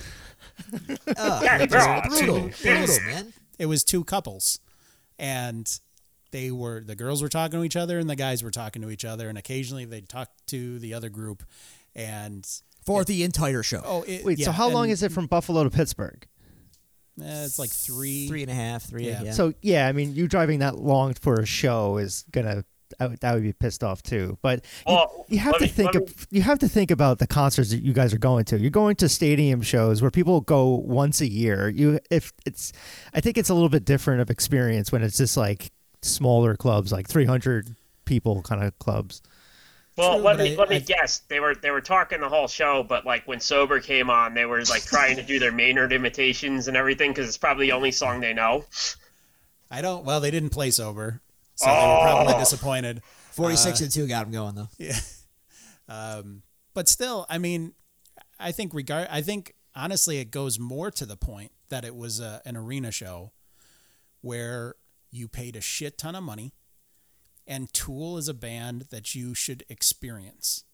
[1.17, 2.01] uh, like, bro.
[2.09, 3.33] brutal, brutal, man.
[3.59, 4.61] it was two couples
[5.19, 5.81] and
[6.31, 8.91] they were the girls were talking to each other and the guys were talking to
[8.91, 11.43] each other and occasionally they'd talk to the other group
[11.95, 12.47] and
[12.89, 15.63] For the entire show, oh it, Wait, so yeah, how long is it from Buffalo
[15.65, 16.27] to Pittsburgh?
[17.23, 19.07] eh, it's like three three and a half, three.
[19.07, 19.23] Yeah.
[19.25, 19.33] Yeah.
[19.33, 22.65] So yeah, I mean, you driving that long for a show is gonna.
[22.99, 24.39] I would, that would be pissed off too.
[24.41, 25.95] But you, Well, you have let to me- think.
[25.95, 28.59] let Of, you have to think about the concerts that you guys are going to.
[28.59, 31.69] You're going to stadium shows where people go once a year.
[31.69, 32.73] You if it's,
[33.13, 35.71] I think it's a little bit different of experience when it's just like
[36.01, 37.77] smaller clubs, like 300
[38.07, 39.21] people kind of clubs.
[39.99, 41.19] Well, True, let me I- let me I- guess.
[41.29, 44.45] They were they were talking the whole show, but like when sober came on, they
[44.47, 47.91] were like trying to do their Maynard imitations and everything because it's probably the only
[47.91, 48.65] song they know.
[49.71, 51.21] i don't well they didn't play sober
[51.57, 52.39] so they were probably Oh.
[52.39, 54.69] disappointed Forty six and two got them going though.
[54.79, 54.99] Yeah.
[55.89, 56.43] um,
[56.75, 57.73] but still i mean
[58.41, 62.19] i think regard i think honestly it goes more to the point that it was
[62.21, 63.33] a, an arena show
[64.23, 64.75] where
[65.11, 66.53] you paid a shit ton of money
[67.49, 70.65] and tool is a band that you should experience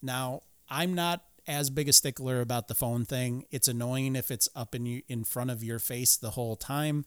[0.00, 4.48] now i'm not as big a stickler about the phone thing it's annoying if it's
[4.54, 7.04] up in you in front of your face the whole time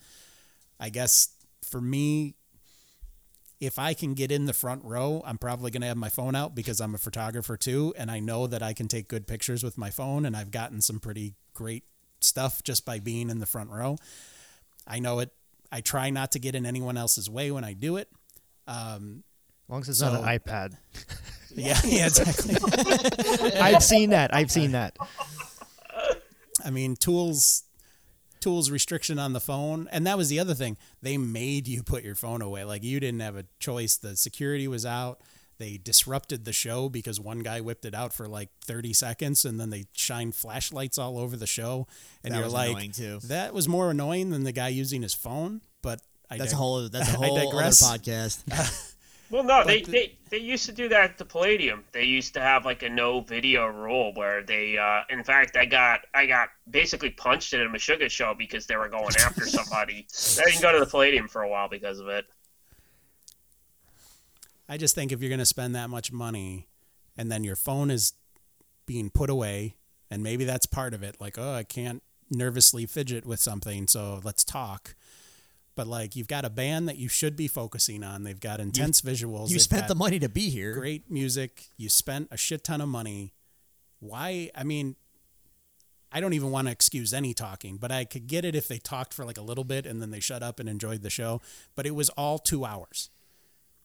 [0.80, 1.30] i guess
[1.64, 2.36] for me
[3.66, 6.36] if I can get in the front row, I'm probably going to have my phone
[6.36, 7.94] out because I'm a photographer too.
[7.98, 10.26] And I know that I can take good pictures with my phone.
[10.26, 11.84] And I've gotten some pretty great
[12.20, 13.98] stuff just by being in the front row.
[14.86, 15.32] I know it.
[15.72, 18.10] I try not to get in anyone else's way when I do it.
[18.68, 19.24] Um,
[19.68, 20.78] As long as it's So- not an iPad.
[21.55, 22.55] yeah, yeah, exactly.
[23.59, 24.34] I've seen that.
[24.34, 24.97] I've seen that.
[26.64, 27.64] I mean, tools,
[28.39, 30.78] tools restriction on the phone, and that was the other thing.
[31.01, 32.64] They made you put your phone away.
[32.64, 33.97] Like you didn't have a choice.
[33.97, 35.22] The security was out.
[35.59, 39.59] They disrupted the show because one guy whipped it out for like 30 seconds, and
[39.59, 41.88] then they shined flashlights all over the show.
[42.24, 43.20] And That you're was like, too.
[43.26, 45.61] that was more annoying than the guy using his phone.
[45.82, 46.01] But
[46.34, 46.90] I That's dig- a whole.
[46.90, 48.90] That's a I whole other podcast.
[49.30, 51.86] Well, no, they, the- they they used to do that at the Palladium.
[51.92, 55.66] They used to have like a no video rule where they, uh, in fact, I
[55.66, 60.06] got I got basically punched at a Meshuggah show because they were going after somebody.
[60.40, 62.26] I didn't go to the Palladium for a while because of it.
[64.70, 66.68] I just think if you're going to spend that much money
[67.18, 68.14] and then your phone is
[68.86, 69.78] being put away,
[70.12, 74.20] and maybe that's part of it, like, oh, I can't nervously fidget with something, so
[74.24, 74.94] let's talk.
[75.76, 78.24] But like, you've got a band that you should be focusing on.
[78.24, 79.49] They've got intense visuals.
[79.49, 80.74] you spent the money to be here.
[80.74, 81.69] great music.
[81.78, 83.34] You spent a shit ton of money.
[83.99, 84.51] Why?
[84.53, 84.95] I mean,
[86.11, 88.78] I don't even want to excuse any talking, but I could get it if they
[88.78, 91.41] talked for like a little bit and then they shut up and enjoyed the show.
[91.76, 93.09] But it was all two hours.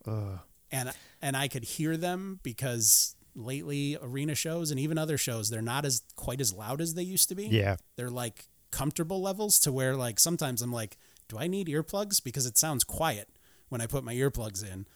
[0.06, 0.38] Ugh.
[0.70, 5.60] and and I could hear them because lately arena shows and even other shows they're
[5.60, 7.46] not as quite as loud as they used to be.
[7.46, 7.76] Yeah.
[7.96, 10.98] They're like comfortable levels to where like sometimes I'm like,
[11.28, 13.28] do I need earplugs because it sounds quiet
[13.68, 14.86] when I put my earplugs in.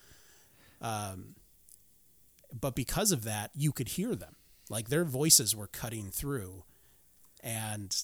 [0.80, 1.34] Um
[2.60, 4.36] but because of that, you could hear them.
[4.68, 6.64] Like their voices were cutting through
[7.42, 7.94] and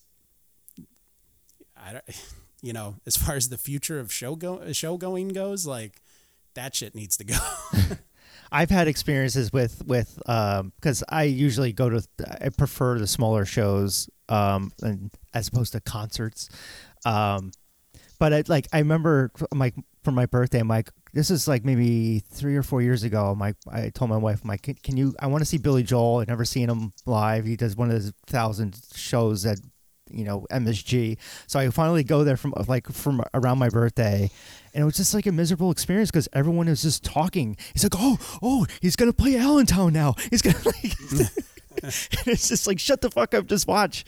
[1.76, 2.04] I don't
[2.62, 6.00] you know, as far as the future of show go show going goes, like
[6.54, 7.38] that shit needs to go.
[8.52, 12.02] I've had experiences with with because I usually go to
[12.40, 16.48] I prefer the smaller shows um, and, as opposed to concerts.
[17.04, 17.52] Um,
[18.18, 19.72] but I, like I remember my
[20.04, 23.34] for my birthday, I'm like this is like maybe three or four years ago.
[23.34, 25.14] My I told my wife, like, can, can you?
[25.20, 26.18] I want to see Billy Joel.
[26.18, 27.44] I've never seen him live.
[27.44, 29.58] He does one of his thousand shows at
[30.10, 31.18] you know MSG.
[31.46, 34.30] So I finally go there from like from around my birthday,
[34.74, 37.56] and it was just like a miserable experience because everyone is just talking.
[37.72, 40.14] He's like, oh, oh, he's gonna play Allentown now.
[40.30, 40.94] He's gonna like.
[41.78, 42.26] Mm.
[42.26, 44.04] it's just like shut the fuck up, just watch.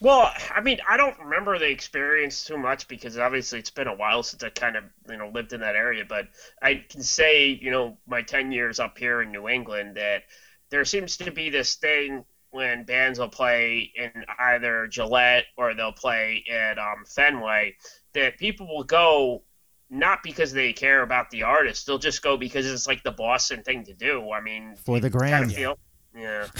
[0.00, 3.94] Well, I mean, I don't remember the experience too much because obviously it's been a
[3.96, 6.04] while since I kind of, you know, lived in that area.
[6.08, 6.28] But
[6.62, 10.22] I can say, you know, my 10 years up here in New England that
[10.70, 15.92] there seems to be this thing when bands will play in either Gillette or they'll
[15.92, 17.74] play at um, Fenway
[18.14, 19.42] that people will go
[19.90, 21.86] not because they care about the artist.
[21.86, 24.30] They'll just go because it's like the Boston thing to do.
[24.30, 25.76] I mean, For the grand, kinda gram.
[26.14, 26.46] feel- yeah.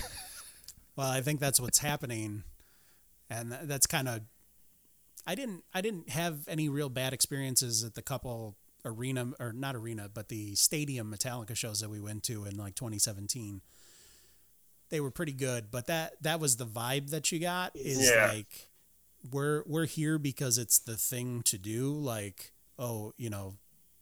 [0.97, 2.43] Well, I think that's what's happening,
[3.31, 4.21] and that's kind of.
[5.27, 5.65] I didn't.
[5.75, 10.29] I didn't have any real bad experiences at the couple arena or not arena, but
[10.29, 13.61] the stadium Metallica shows that we went to in like 2017.
[14.91, 17.73] They were pretty good, but that that was the vibe that you got.
[17.75, 18.29] Is Yeah.
[18.29, 18.69] like
[19.31, 21.93] we're we're here because it's the thing to do.
[21.93, 23.57] Like oh, you know,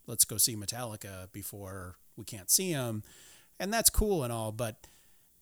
[0.07, 3.03] let's go see Metallica before we can't see them,
[3.59, 4.87] and that's cool and all, but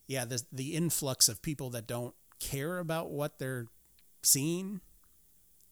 [0.06, 2.14] yeah, the the influx of people that don't
[2.44, 3.66] care about what they're
[4.22, 4.80] seeing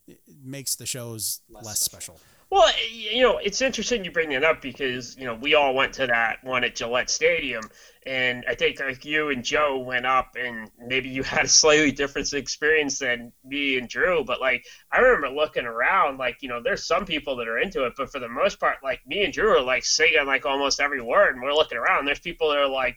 [0.06, 2.18] it makes the shows less, special.
[2.50, 5.94] Well, you know, it's interesting you bring that up because you know we all went
[5.94, 7.62] to that one at Gillette Stadium,
[8.04, 11.92] and I think like you and Joe went up, and maybe you had a slightly
[11.92, 14.24] different experience than me and Drew.
[14.24, 17.84] But like, I remember looking around, like you know, there's some people that are into
[17.86, 20.80] it, but for the most part, like me and Drew are like singing like almost
[20.80, 22.06] every word, and we're looking around.
[22.06, 22.96] There's people that are like,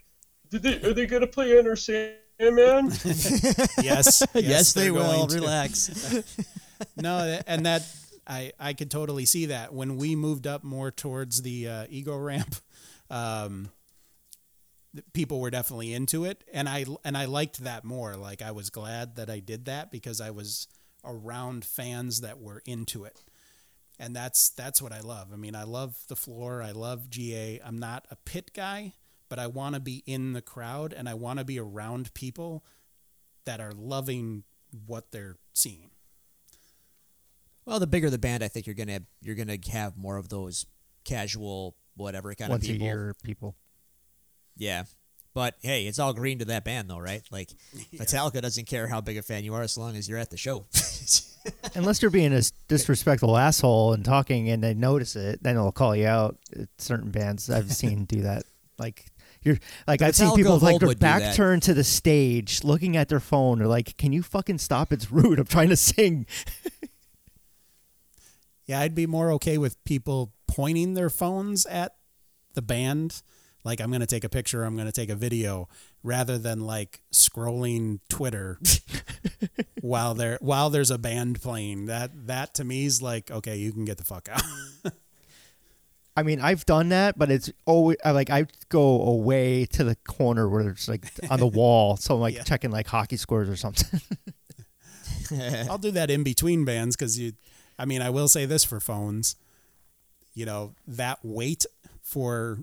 [0.49, 2.24] Did they, "Are they gonna play Enter Sandman?"
[3.81, 5.27] Yes, yes, they they're will.
[5.27, 5.35] to.
[5.35, 6.23] Relax.
[6.97, 7.83] No, and that
[8.27, 12.17] I I could totally see that when we moved up more towards the uh, ego
[12.17, 12.55] ramp.
[13.09, 13.69] Um,
[15.13, 18.69] people were definitely into it and I and I liked that more like I was
[18.69, 20.67] glad that I did that because I was
[21.03, 23.21] around fans that were into it
[23.99, 25.29] and that's that's what I love.
[25.33, 26.61] I mean, I love the floor.
[26.61, 27.61] I love GA.
[27.63, 28.93] I'm not a pit guy,
[29.29, 32.63] but I want to be in the crowd and I want to be around people
[33.45, 34.43] that are loving
[34.85, 35.91] what they're seeing.
[37.65, 40.65] Well, the bigger the band, I think you're gonna you're gonna have more of those
[41.03, 42.85] casual whatever kind Once of a people.
[42.87, 43.55] year, people.
[44.57, 44.83] Yeah.
[45.33, 47.23] But hey, it's all green to that band though, right?
[47.31, 47.49] Like
[47.95, 50.37] Metallica doesn't care how big a fan you are as long as you're at the
[50.37, 50.65] show.
[51.75, 55.95] Unless you're being a disrespectful asshole and talking and they notice it, then they'll call
[55.95, 56.37] you out.
[56.77, 58.43] Certain bands I've seen do that.
[58.77, 59.05] Like
[59.45, 61.35] you're like The I've seen people like their back that.
[61.35, 63.61] turned to the stage, looking at their phone.
[63.61, 64.91] Or like, can you fucking stop?
[64.91, 65.39] It's rude.
[65.39, 66.25] I'm trying to sing.
[68.67, 71.95] Yeah, I'd be more okay with people pointing their phones at
[72.55, 73.21] the band.
[73.63, 75.67] Like, I'm going to take a picture, I'm going to take a video,
[76.03, 78.59] rather than like scrolling Twitter
[79.81, 81.85] while there while there's a band playing.
[81.85, 84.41] That that to me is like, okay, you can get the fuck out.
[86.17, 89.95] I mean, I've done that, but it's always I like I go away to the
[90.07, 92.43] corner where it's like on the wall, so I'm like Yeah.
[92.43, 93.99] checking like hockey scores or something.
[95.69, 97.33] I'll do that in between bands because you.
[97.77, 99.35] I mean, I will say this for phones.
[100.33, 101.65] You know that wait
[102.01, 102.59] for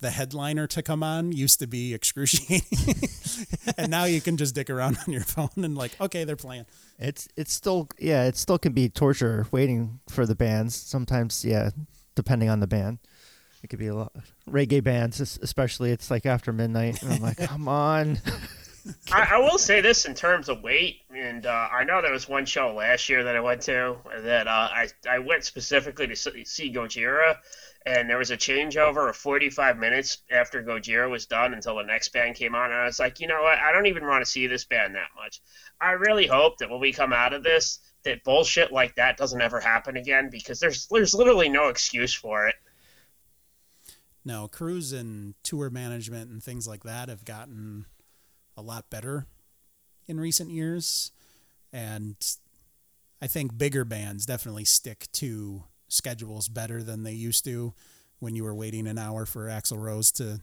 [0.00, 3.02] the headliner to come on used to be excruciating,
[3.78, 6.66] and now you can just dick around on your phone and like, okay, they're playing.
[6.98, 10.76] It's it's still yeah, it still can be torture waiting for the bands.
[10.76, 11.70] Sometimes yeah,
[12.18, 12.98] depending on the band,
[13.62, 14.12] it could be a lot.
[14.50, 17.00] Reggae bands, especially, it's like after midnight.
[17.00, 18.18] And I'm like, come on.
[19.12, 22.28] I, I will say this in terms of weight, and uh, I know there was
[22.28, 26.16] one show last year that I went to that uh, I I went specifically to
[26.16, 27.36] see Gojira,
[27.86, 32.08] and there was a changeover of 45 minutes after Gojira was done until the next
[32.12, 34.30] band came on, and I was like, you know what, I don't even want to
[34.30, 35.40] see this band that much.
[35.80, 39.40] I really hope that when we come out of this, that bullshit like that doesn't
[39.40, 42.54] ever happen again because there's there's literally no excuse for it.
[44.24, 47.86] No, crews and tour management and things like that have gotten
[48.56, 49.26] a lot better
[50.06, 51.12] in recent years.
[51.72, 52.16] And
[53.22, 57.74] I think bigger bands definitely stick to schedules better than they used to
[58.18, 60.40] when you were waiting an hour for Axl Rose to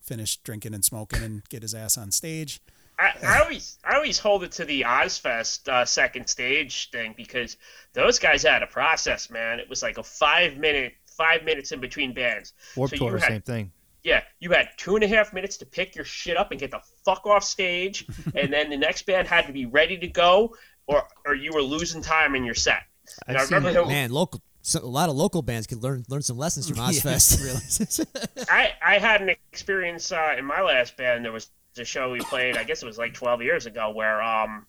[0.00, 2.60] finish drinking and smoking and get his ass on stage.
[3.02, 7.56] I, I always I always hold it to the Ozzfest uh, second stage thing because
[7.92, 9.58] those guys had a process, man.
[9.58, 12.52] It was like a five minute five minutes in between bands.
[12.76, 13.72] Warped So Tour, you had- same thing.
[14.04, 16.72] Yeah, you had two and a half minutes to pick your shit up and get
[16.72, 20.56] the fuck off stage, and then the next band had to be ready to go,
[20.88, 22.82] or or you were losing time in your set.
[23.28, 24.42] And I I've seen remember that- Man, local.
[24.64, 28.06] So a lot of local bands could learn learn some lessons from Yeah, Ozzfest.
[28.50, 31.24] I I had an experience uh, in my last band.
[31.24, 32.56] There was a show we played.
[32.56, 34.66] I guess it was like 12 years ago, where um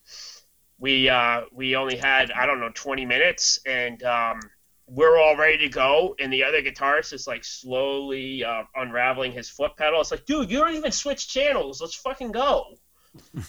[0.80, 4.39] we uh we only had I don't know 20 minutes, and um
[4.86, 9.49] we're all ready to go, and the other guitarist is like slowly uh, unraveling his
[9.49, 10.01] foot pedal.
[10.01, 11.80] It's like, dude, you don't even switch channels.
[11.80, 12.66] Let's fucking go.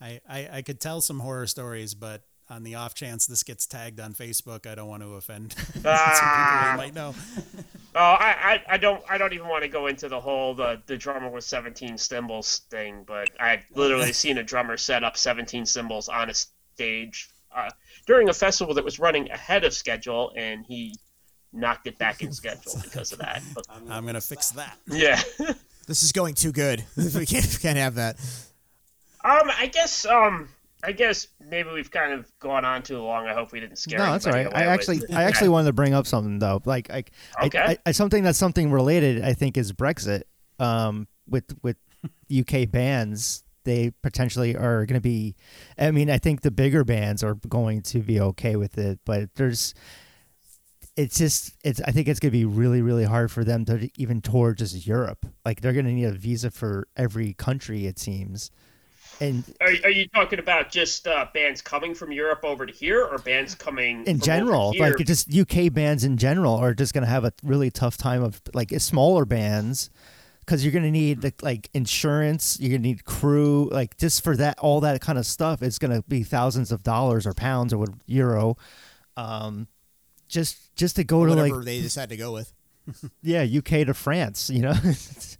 [0.00, 3.66] I, I, I could tell some horror stories, but on the off chance this gets
[3.66, 6.68] tagged on Facebook, I don't want to offend some people Ah.
[6.72, 7.14] who might know.
[7.94, 10.80] Oh, I, I, I don't I don't even want to go into the whole the,
[10.86, 15.64] the drummer with 17 cymbals thing, but I literally seen a drummer set up 17
[15.66, 17.70] cymbals on a stage uh,
[18.06, 20.94] during a festival that was running ahead of schedule, and he
[21.52, 23.42] knocked it back in schedule because of that.
[23.54, 24.76] But I'm gonna fix that.
[24.86, 25.20] yeah,
[25.86, 26.84] this is going too good.
[26.96, 28.16] we can't we can't have that.
[29.24, 30.50] um, I guess um.
[30.84, 33.26] I guess maybe we've kind of gone on too long.
[33.26, 33.98] I hope we didn't scare.
[33.98, 34.46] No, that's all right.
[34.54, 36.62] I actually, I actually wanted to bring up something though.
[36.64, 37.04] Like, I,
[37.42, 37.58] Okay.
[37.58, 39.24] I, I, something that's something related.
[39.24, 40.22] I think is Brexit.
[40.60, 41.76] Um, with with
[42.36, 45.34] UK bands, they potentially are going to be.
[45.78, 49.34] I mean, I think the bigger bands are going to be okay with it, but
[49.34, 49.74] there's.
[50.96, 51.80] It's just, it's.
[51.82, 54.84] I think it's going to be really, really hard for them to even tour just
[54.86, 55.26] Europe.
[55.44, 58.50] Like they're going to need a visa for every country, it seems.
[59.20, 63.04] And Are, are you talking about just uh, bands coming from Europe over to here,
[63.04, 64.94] or bands coming in general, here?
[64.96, 68.22] like just UK bands in general are just going to have a really tough time
[68.22, 69.90] of like smaller bands
[70.48, 74.24] because you're going to need like, like insurance, you're going to need crew, like just
[74.24, 75.62] for that all that kind of stuff.
[75.62, 78.56] It's going to be thousands of dollars or pounds or what euro,
[79.16, 79.68] um,
[80.28, 82.52] just just to go to Whatever like they decide to go with.
[83.22, 84.74] yeah UK to France, you know.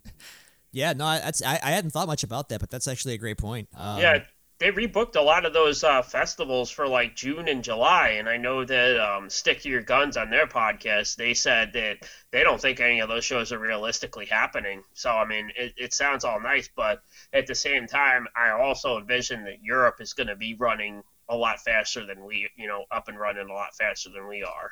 [0.78, 3.18] Yeah, no, I- that's I, I hadn't thought much about that, but that's actually a
[3.18, 3.68] great point.
[3.76, 4.18] Um, Yeah,
[4.60, 8.36] they rebooked a lot of those uh, festivals for like June and July, and I
[8.36, 12.60] know that um, Stick to Your Guns on their podcast, they said that they don't
[12.60, 14.84] think any of those shows are realistically happening.
[14.94, 17.02] So I mean, it, it sounds all nice, but
[17.32, 21.36] at the same time, I also envision that Europe is going to be running a
[21.36, 24.70] lot faster than we, you know, up and running a lot faster than we are.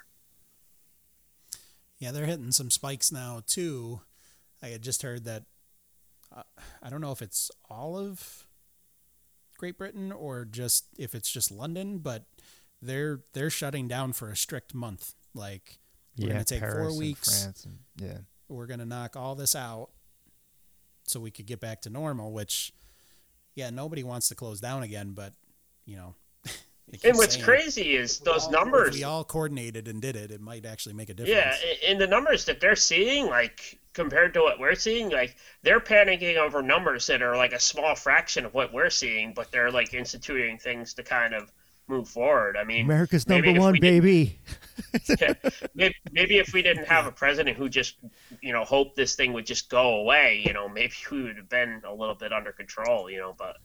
[1.99, 4.03] Yeah, they're hitting some spikes now too.
[4.63, 5.43] I had just heard that.
[6.37, 6.43] Uh,
[6.83, 8.47] I don't know if it's all of
[9.59, 12.25] Great Britain or just if it's just London, but
[12.83, 15.15] they're they're shutting down for a strict month.
[15.35, 15.79] Like
[16.19, 17.43] we're gonna take Paris four weeks.
[17.43, 18.19] France and- yeah.
[18.49, 19.89] We're gonna knock all this out
[21.05, 22.33] so we could get back to normal.
[22.33, 22.73] Which,
[23.55, 25.33] yeah, nobody wants to close down again, but
[25.85, 26.15] you know.
[26.93, 28.95] It And what's crazy is those if numbers.
[28.95, 31.37] we all coordinated and did it, it might actually make a difference.
[31.37, 35.37] Yeah, a- and the numbers that they're seeing, like compared to what we're seeing, like
[35.63, 39.51] they're panicking over numbers that are like a small fraction of what we're seeing, but
[39.51, 41.51] they're like instituting things to kind of
[41.89, 42.57] move forward.
[42.57, 44.39] I mean, America's number one, baby.
[45.21, 45.35] yeah,
[45.75, 47.97] maybe, maybe if we didn't have a president who just,
[48.43, 51.49] you know, hoped this thing would just go away, you know, maybe we would have
[51.49, 53.57] been a little bit under control, you know, but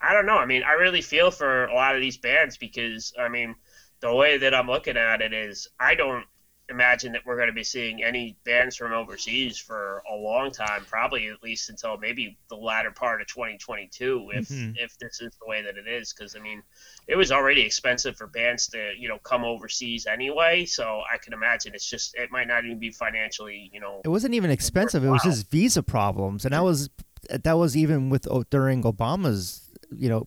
[0.00, 0.36] I don't know.
[0.38, 3.54] I mean, I really feel for a lot of these bands because, I mean,
[4.00, 6.24] the way that I'm looking at it is I don't
[6.70, 10.84] imagine that we're going to be seeing any bands from overseas for a long time,
[10.86, 14.74] probably at least until maybe the latter part of 2022, if Mhm.
[14.76, 16.12] if this is the way that it is.
[16.12, 16.62] Because I mean,
[17.06, 21.32] it was already expensive for bands to you know come overseas anyway, so I can
[21.32, 24.02] imagine it's just it might not even be financially you know.
[24.04, 25.02] It wasn't even expensive.
[25.02, 26.90] It was just visa problems, and that was
[27.30, 30.26] that was even with oh, during Obama's you know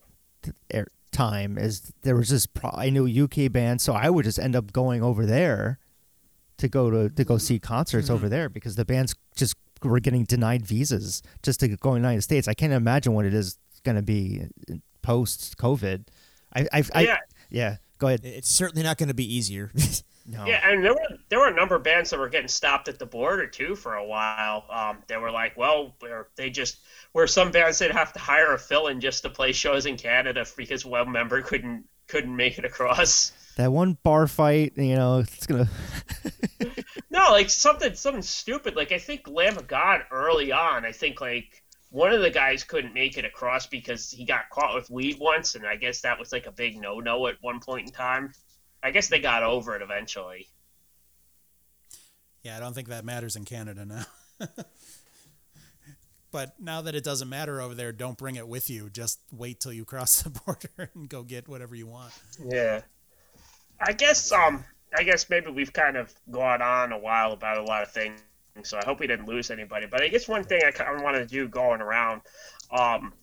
[0.69, 1.57] air- time.
[1.57, 4.71] Is there was this pro- I knew UK band, so I would just end up
[4.71, 5.79] going over there
[6.57, 8.31] to go to to go see concerts over mm-hmm.
[8.31, 12.21] there because the bands just were getting denied visas just to go in the United
[12.21, 12.47] States.
[12.47, 16.07] I can't imagine what it is going to be uh, post COVID.
[16.55, 17.17] I, I, I Yeah.
[17.49, 17.75] yeah.
[17.97, 18.21] Go ahead.
[18.23, 19.71] It's certainly not going to be easier.
[20.25, 20.45] No.
[20.45, 22.99] Yeah, and there were there were a number of bands that were getting stopped at
[22.99, 24.65] the border too for a while.
[24.69, 25.95] Um, they were like, well,
[26.35, 26.79] they just
[27.11, 30.45] where some bands they'd have to hire a fill-in just to play shows in Canada
[30.55, 33.31] because one member couldn't couldn't make it across.
[33.57, 35.69] That one bar fight, you know, it's gonna.
[37.11, 38.75] No, like something something stupid.
[38.75, 42.63] Like I think Lamb of God early on, I think like one of the guys
[42.63, 46.17] couldn't make it across because he got caught with weed once, and I guess that
[46.17, 48.31] was like a big no no at one point in time.
[48.83, 50.47] I guess they got over it eventually.
[52.43, 54.05] Yeah, I don't think that matters in Canada now.
[56.31, 58.89] but now that it doesn't matter over there, don't bring it with you.
[58.89, 62.13] Just wait till you cross the border and go get whatever you want.
[62.43, 62.81] Yeah.
[63.79, 64.63] I guess um
[64.95, 68.19] I guess maybe we've kind of gone on a while about a lot of things,
[68.63, 69.85] so I hope we didn't lose anybody.
[69.85, 72.21] But I guess one thing I kind of wanted to do going around,
[72.71, 73.13] um,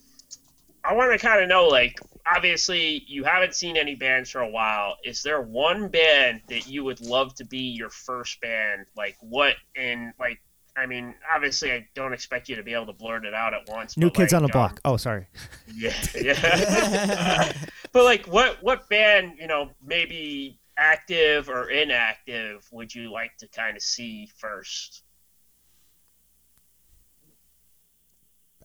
[0.89, 2.01] I want to kind of know like
[2.35, 4.97] obviously you haven't seen any bands for a while.
[5.05, 8.87] Is there one band that you would love to be your first band?
[8.97, 10.41] Like what in like
[10.79, 13.69] I mean, obviously, I don't expect you to be able to blurt it out at
[13.69, 13.97] once.
[13.97, 14.81] New Kids like, on the um, Block.
[14.85, 15.27] Oh, sorry.
[15.75, 17.53] yeah, yeah.
[17.93, 23.49] but like, what what band, you know, maybe active or inactive, would you like to
[23.49, 25.03] kind of see first?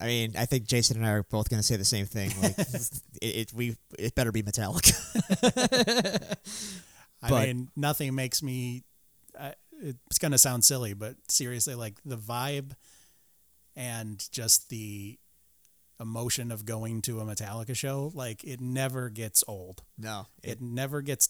[0.02, 2.32] I mean, I think Jason and I are both going to say the same thing.
[2.42, 2.92] Like, it,
[3.22, 4.94] it we it better be Metallica.
[7.22, 8.84] I But- mean, nothing makes me.
[9.38, 12.72] Uh, it's gonna sound silly, but seriously, like the vibe
[13.76, 15.18] and just the
[16.00, 19.82] emotion of going to a Metallica show, like it never gets old.
[19.98, 21.28] no, It never gets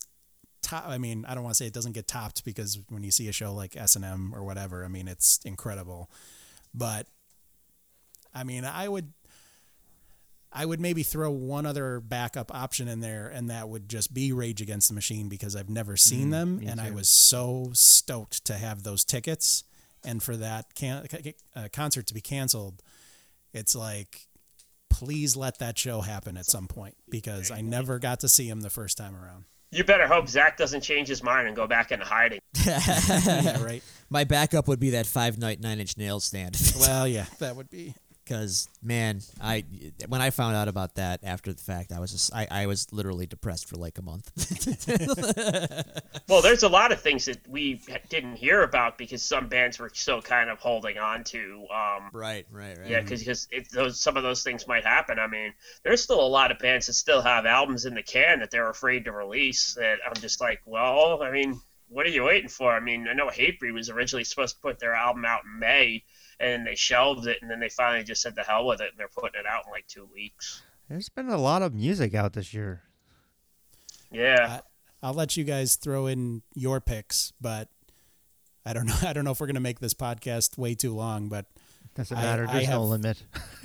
[0.61, 0.87] top.
[0.87, 3.27] I mean, I don't want to say it doesn't get topped because when you see
[3.27, 6.11] a show like S and M or whatever, I mean, it's incredible.
[6.73, 7.07] But
[8.33, 9.13] I mean, I would.
[10.55, 14.31] I would maybe throw one other backup option in there, and that would just be
[14.31, 18.45] Rage Against the Machine because I've never seen them, me and I was so stoked
[18.45, 19.63] to have those tickets,
[20.05, 21.07] and for that can-
[21.55, 22.83] uh, concert to be canceled.
[23.51, 24.27] It's like,
[24.91, 28.61] please let that show happen at some point because I never got to see him
[28.61, 29.45] the first time around.
[29.71, 32.39] You better hope Zach doesn't change his mind and go back into hiding.
[32.65, 33.81] yeah, right.
[34.09, 36.55] my backup would be that five night nine inch nail stand.
[36.79, 37.95] Well, yeah, that would be.
[38.23, 39.65] Because man, I
[40.07, 42.91] when I found out about that after the fact, I was just I, I was
[42.93, 44.31] literally depressed for like a month.
[46.29, 49.91] Well, there's a lot of things that we didn't hear about because some bands were
[49.93, 51.67] still kind of holding on to.
[51.69, 52.89] Um, right, right, right.
[52.89, 55.19] Yeah, because those some of those things might happen.
[55.19, 55.53] I mean,
[55.83, 58.69] there's still a lot of bands that still have albums in the can that they're
[58.69, 59.73] afraid to release.
[59.75, 61.59] That I'm just like, well, I mean,
[61.89, 62.71] what are you waiting for?
[62.71, 66.03] I mean, I know Hatebreed was originally supposed to put their album out in May,
[66.43, 68.99] and they shelved it, and then they finally just said the hell with it, and
[68.99, 70.61] they're putting it out in like two weeks.
[70.89, 72.83] There's been a lot of music out this year.
[74.11, 74.61] Yeah,
[75.01, 77.69] I'll let you guys throw in your picks, but
[78.65, 78.95] I don't know.
[79.01, 81.45] I don't know if we're gonna make this podcast way too long, but
[81.95, 82.45] Doesn't matter.
[82.47, 83.23] I There's no have- limit.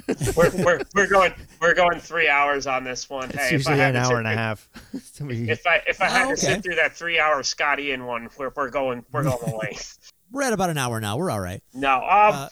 [0.36, 3.28] we're, we're, we're going we're going three hours on this one.
[3.30, 4.68] It's hey, if I usually had an to hour sit and a through- half.
[5.50, 6.40] If I if I had Oh, to okay.
[6.54, 10.12] sit through that three hour Scotty in one, we're, we're going we're going the length.
[10.30, 11.16] We're at about an hour now.
[11.18, 11.62] We're all right.
[11.74, 12.48] No, um, Uh,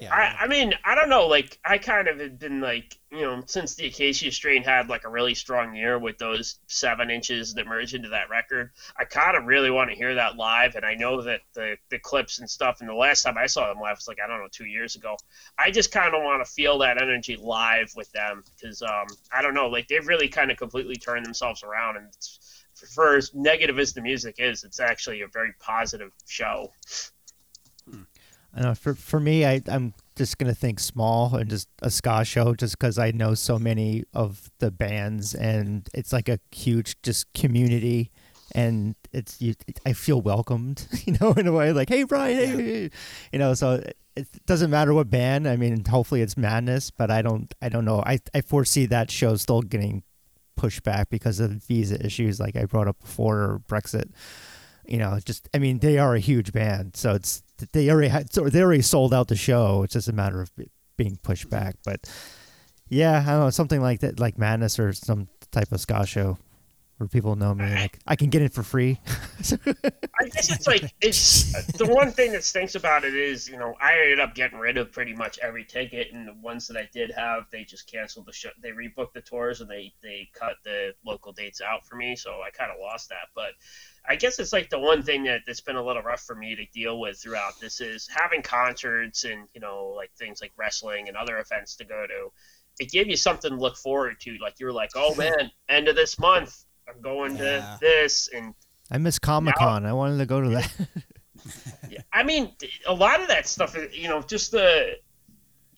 [0.00, 1.26] yeah, I, I mean, I don't know.
[1.26, 5.04] Like, I kind of had been like, you know, since the Acacia strain had like
[5.04, 9.36] a really strong year with those seven inches that merged into that record, I kind
[9.36, 10.76] of really want to hear that live.
[10.76, 13.66] And I know that the the clips and stuff, and the last time I saw
[13.66, 15.16] them live was like I don't know two years ago.
[15.58, 19.42] I just kind of want to feel that energy live with them because um, I
[19.42, 22.06] don't know, like they've really kind of completely turned themselves around, and
[22.94, 26.72] for as negative as the music is, it's actually a very positive show.
[28.62, 32.54] Know for for me, I I'm just gonna think small and just a ska show,
[32.54, 37.32] just because I know so many of the bands, and it's like a huge just
[37.34, 38.10] community,
[38.54, 39.54] and it's you.
[39.86, 42.90] I feel welcomed, you know, in a way like, hey Brian, hey, hey,"
[43.32, 43.54] you know.
[43.54, 45.46] So it, it doesn't matter what band.
[45.46, 48.02] I mean, hopefully it's Madness, but I don't I don't know.
[48.04, 50.02] I I foresee that show still getting
[50.56, 54.10] pushed back because of visa issues, like I brought up before, or Brexit
[54.88, 57.42] you know, just I mean, they are a huge band, so it's
[57.72, 59.82] they already had so they already sold out the show.
[59.82, 60.50] It's just a matter of
[60.96, 61.76] being pushed back.
[61.84, 62.10] But
[62.88, 66.38] yeah, I don't know something like that, like Madness or some type of ska show
[66.98, 67.64] where people know me.
[67.64, 69.00] Like I can get it for free.
[69.06, 73.74] I guess it's like it's the one thing that stinks about it is you know
[73.80, 76.88] I ended up getting rid of pretty much every ticket, and the ones that I
[76.92, 78.50] did have, they just canceled the show.
[78.60, 82.42] They rebooked the tours and they they cut the local dates out for me, so
[82.44, 83.28] I kind of lost that.
[83.34, 83.52] But
[84.08, 86.54] I guess it's like the one thing that that's been a little rough for me
[86.56, 91.08] to deal with throughout this is having concerts and you know like things like wrestling
[91.08, 92.32] and other events to go to.
[92.80, 94.36] It gave you something to look forward to.
[94.40, 97.42] Like you're like, oh man, end of this month, I'm going Yeah.
[97.42, 98.54] to this, and
[98.90, 99.84] I miss Comic Con.
[99.84, 100.72] I wanted to go to that.
[101.90, 102.52] yeah, I mean,
[102.86, 104.96] a lot of that stuff, is, you know, just the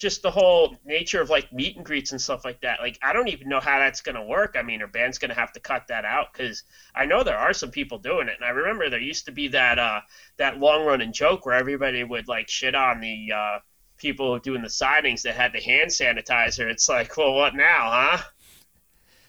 [0.00, 2.80] just the whole nature of like meet and greets and stuff like that.
[2.80, 4.56] Like I don't even know how that's gonna work.
[4.58, 6.64] I mean, our band's gonna have to cut that out because
[6.94, 9.48] I know there are some people doing it, and I remember there used to be
[9.48, 10.00] that uh
[10.38, 13.58] that long running joke where everybody would like shit on the uh
[13.98, 16.70] people doing the signings that had the hand sanitizer.
[16.70, 18.22] It's like, well, what now, huh?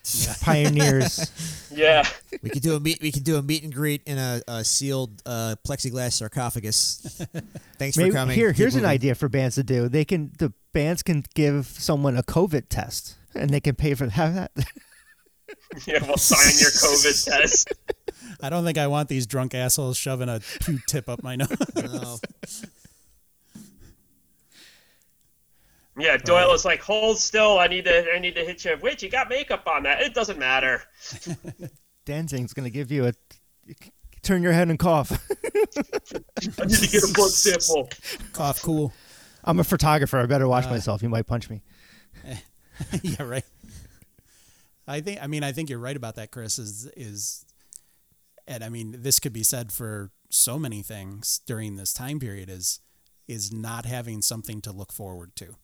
[0.41, 1.31] Pioneers.
[1.71, 2.03] Yeah.
[2.41, 2.99] We could do a meet.
[3.01, 7.21] We could do a meet and greet in a, a sealed uh, plexiglass sarcophagus.
[7.77, 8.35] Thanks Maybe for coming.
[8.35, 9.87] here, Keep here's an idea for bands to do.
[9.87, 14.09] They can the bands can give someone a COVID test, and they can pay for
[14.09, 14.51] have that.
[15.85, 17.73] Yeah, we'll sign your COVID test.
[18.41, 21.49] I don't think I want these drunk assholes shoving a Q-tip up my nose.
[21.75, 22.17] No.
[26.01, 27.59] Yeah, Doyle is like, hold still.
[27.59, 28.13] I need to.
[28.13, 28.77] I need to hit you.
[28.81, 30.01] Wait, you got makeup on that.
[30.01, 30.81] It doesn't matter.
[32.05, 33.13] Danzig's going to give you a
[34.23, 35.11] turn your head and cough.
[35.11, 37.89] I need to get a blood sample.
[38.33, 38.93] Cough cool.
[39.43, 40.19] I'm a photographer.
[40.19, 41.01] I better Uh, watch myself.
[41.01, 41.61] You might punch me.
[43.01, 43.45] yeah, right.
[44.87, 46.59] I think I mean I think you're right about that, Chris.
[46.59, 47.45] Is is
[48.47, 52.49] and I mean this could be said for so many things during this time period
[52.49, 52.79] is
[53.27, 55.55] is not having something to look forward to.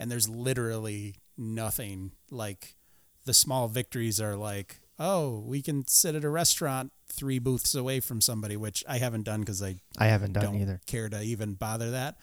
[0.00, 2.76] And there's literally nothing like
[3.24, 8.00] the small victories are like, oh, we can sit at a restaurant three booths away
[8.00, 10.80] from somebody, which I haven't done because I I haven't done don't either.
[10.86, 12.18] care to even bother that.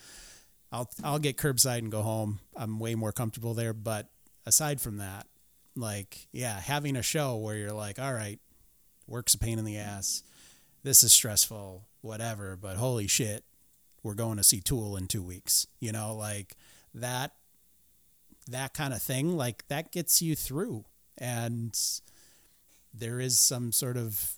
[0.71, 2.39] I'll I'll get curbside and go home.
[2.55, 3.73] I'm way more comfortable there.
[3.73, 4.07] But
[4.45, 5.27] aside from that,
[5.75, 8.39] like yeah, having a show where you're like, all right,
[9.07, 10.23] work's a pain in the ass.
[10.83, 12.55] This is stressful, whatever.
[12.55, 13.43] But holy shit,
[14.03, 15.65] we're going to see Tool in two weeks.
[15.79, 16.55] You know, like
[16.93, 17.31] that
[18.47, 19.35] that kind of thing.
[19.37, 20.85] Like that gets you through,
[21.17, 21.77] and
[22.93, 24.35] there is some sort of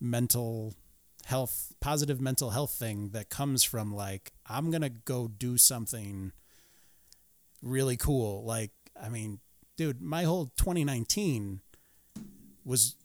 [0.00, 0.74] mental
[1.24, 6.32] health positive mental health thing that comes from like I'm going to go do something
[7.60, 8.70] really cool like
[9.00, 9.40] I mean
[9.76, 11.60] dude my whole 2019
[12.64, 12.96] was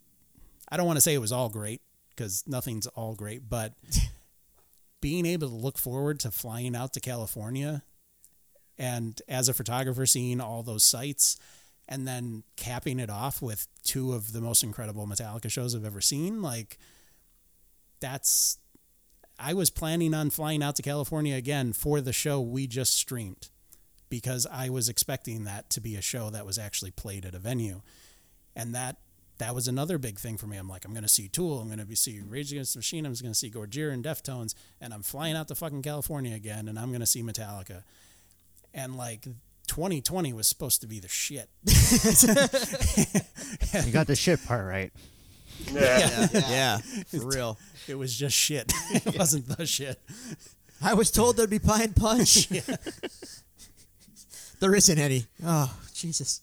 [0.69, 1.81] I don't want to say it was all great
[2.15, 3.73] cuz nothing's all great but
[5.01, 7.83] being able to look forward to flying out to California
[8.77, 11.37] and as a photographer seeing all those sites
[11.87, 16.01] and then capping it off with two of the most incredible Metallica shows I've ever
[16.01, 16.77] seen like
[17.99, 18.57] that's
[19.39, 23.49] I was planning on flying out to California again for the show we just streamed
[24.13, 27.39] because I was expecting that to be a show that was actually played at a
[27.39, 27.81] venue.
[28.55, 28.97] And that
[29.39, 30.55] that was another big thing for me.
[30.55, 33.13] I'm like, I'm gonna see Tool, I'm gonna be see Rage Against the Machine, I'm
[33.15, 36.91] gonna see Gojira and Deftones, and I'm flying out to fucking California again, and I'm
[36.91, 37.83] gonna see Metallica.
[38.73, 39.23] And like
[39.67, 41.49] 2020 was supposed to be the shit.
[43.85, 44.91] You got the shit part right.
[45.71, 46.27] Yeah.
[46.31, 46.77] Yeah, yeah,
[47.07, 47.57] for real.
[47.87, 48.71] It was just shit.
[48.91, 49.99] it wasn't the shit.
[50.81, 52.49] I was told there'd be pie and punch.
[54.59, 55.25] there isn't any.
[55.43, 56.41] Oh, Jesus.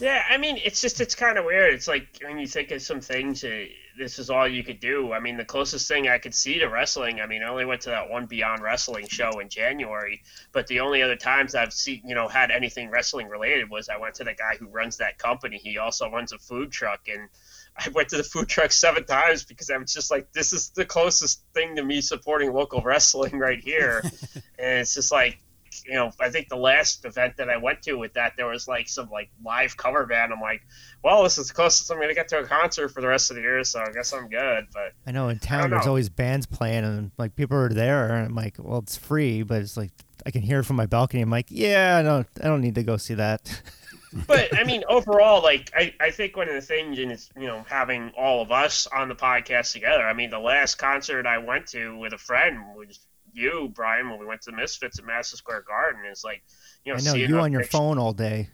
[0.00, 1.74] Yeah, I mean, it's just it's kind of weird.
[1.74, 3.64] It's like when you think of some things, uh,
[3.98, 5.12] this is all you could do.
[5.12, 7.82] I mean, the closest thing I could see to wrestling, I mean, I only went
[7.82, 12.02] to that one Beyond Wrestling show in January, but the only other times I've seen,
[12.04, 15.18] you know, had anything wrestling related was I went to the guy who runs that
[15.18, 15.58] company.
[15.58, 17.28] He also runs a food truck, and
[17.78, 20.70] I went to the food truck seven times because I was just like, this is
[20.70, 24.02] the closest thing to me supporting local wrestling right here,
[24.58, 25.38] and it's just like
[25.86, 28.66] you know, I think the last event that I went to with that, there was
[28.66, 30.32] like some like live cover band.
[30.32, 30.62] I'm like,
[31.02, 33.30] well, this is the closest I'm going to get to a concert for the rest
[33.30, 34.66] of the year, so I guess I'm good.
[34.72, 35.90] But I know in town there's know.
[35.90, 39.62] always bands playing, and like people are there, and I'm like, well, it's free, but
[39.62, 39.92] it's like
[40.24, 41.22] I can hear it from my balcony.
[41.22, 43.62] I'm like, yeah, I don't, I don't need to go see that.
[44.26, 47.64] but I mean, overall, like I, I think one of the things is you know
[47.68, 50.02] having all of us on the podcast together.
[50.02, 52.98] I mean, the last concert I went to with a friend was
[53.36, 56.02] you, Brian, when we went to the Misfits at Madison Square Garden.
[56.10, 56.42] It's like
[56.84, 58.48] you know, I know seeing you on your picture- phone all day.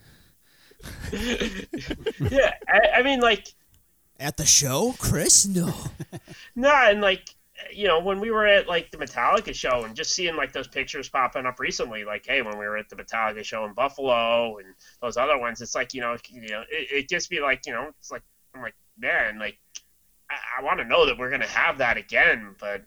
[1.13, 3.47] yeah, I, I mean, like
[4.19, 5.47] At the show, Chris?
[5.47, 5.73] No.
[6.57, 7.35] No, and like
[7.73, 10.67] you know, when we were at like the Metallica show and just seeing like those
[10.67, 14.59] pictures popping up recently, like hey, when we were at the Metallica show in Buffalo
[14.59, 17.67] and those other ones, it's like you know, you know, it, it gets me like
[17.67, 18.23] you know, it's like
[18.55, 19.59] I'm like man, like
[20.31, 22.83] I, I want to know that we're gonna have that again, but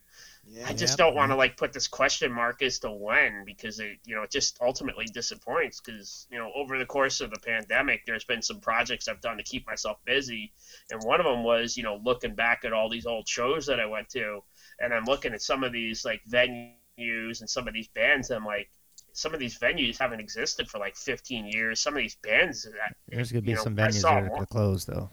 [0.68, 3.98] I just don't want to like put this question mark as to when because it
[4.06, 8.06] you know it just ultimately disappoints because you know over the course of the pandemic
[8.06, 10.52] there's been some projects I've done to keep myself busy
[10.92, 13.80] and one of them was you know looking back at all these old shows that
[13.80, 14.42] I went to
[14.80, 18.38] and I'm looking at some of these like venues and some of these bands and
[18.38, 18.70] I'm like
[19.14, 21.80] some of these venues haven't existed for like 15 years.
[21.80, 24.30] Some of these bands that, There's gonna be you know, some venues that are one-
[24.30, 25.10] gonna close though.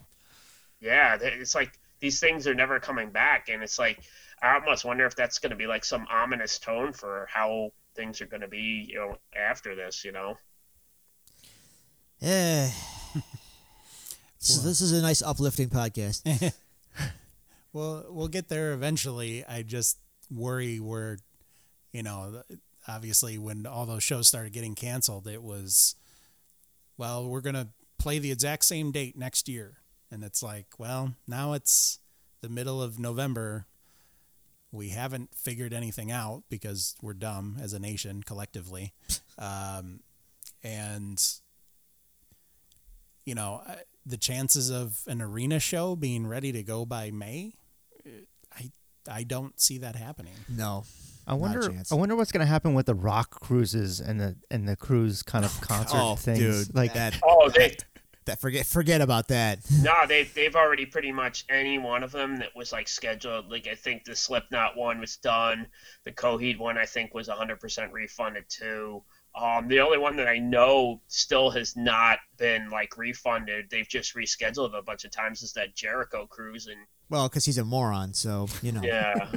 [0.80, 4.00] yeah, it's like these things are never coming back, and it's like
[4.42, 8.20] I almost wonder if that's going to be like some ominous tone for how things
[8.20, 10.04] are going to be, you know, after this.
[10.04, 10.36] You know,
[12.20, 12.70] Eh.
[14.38, 16.52] so this is a nice uplifting podcast.
[17.72, 19.44] Well, we'll get there eventually.
[19.46, 19.98] I just
[20.30, 21.18] worry where,
[21.92, 22.42] you know,
[22.86, 25.94] obviously when all those shows started getting canceled, it was,
[26.98, 29.78] well, we're going to play the exact same date next year.
[30.10, 31.98] And it's like, well, now it's
[32.42, 33.66] the middle of November.
[34.72, 38.92] We haven't figured anything out because we're dumb as a nation collectively.
[39.38, 40.00] Um,
[40.62, 41.20] and,
[43.24, 43.62] you know,
[44.04, 47.54] the chances of an arena show being ready to go by May,
[48.56, 48.70] I
[49.10, 50.34] I don't see that happening.
[50.48, 50.84] No.
[51.26, 51.72] I wonder.
[51.90, 55.44] I wonder what's gonna happen with the rock cruises and the and the cruise kind
[55.44, 56.38] of concert Oh, things.
[56.66, 57.76] dude, like that Oh, they
[58.26, 59.58] that forget forget about that.
[59.82, 63.50] no, they they've already pretty much any one of them that was like scheduled.
[63.50, 65.66] Like I think the Slipknot one was done.
[66.04, 69.02] The Coheed one I think was 100% refunded too.
[69.34, 73.70] Um, the only one that I know still has not been like refunded.
[73.70, 75.42] They've just rescheduled a bunch of times.
[75.42, 76.76] Is that Jericho cruise and
[77.08, 78.82] Well, because he's a moron, so you know.
[78.82, 79.28] yeah.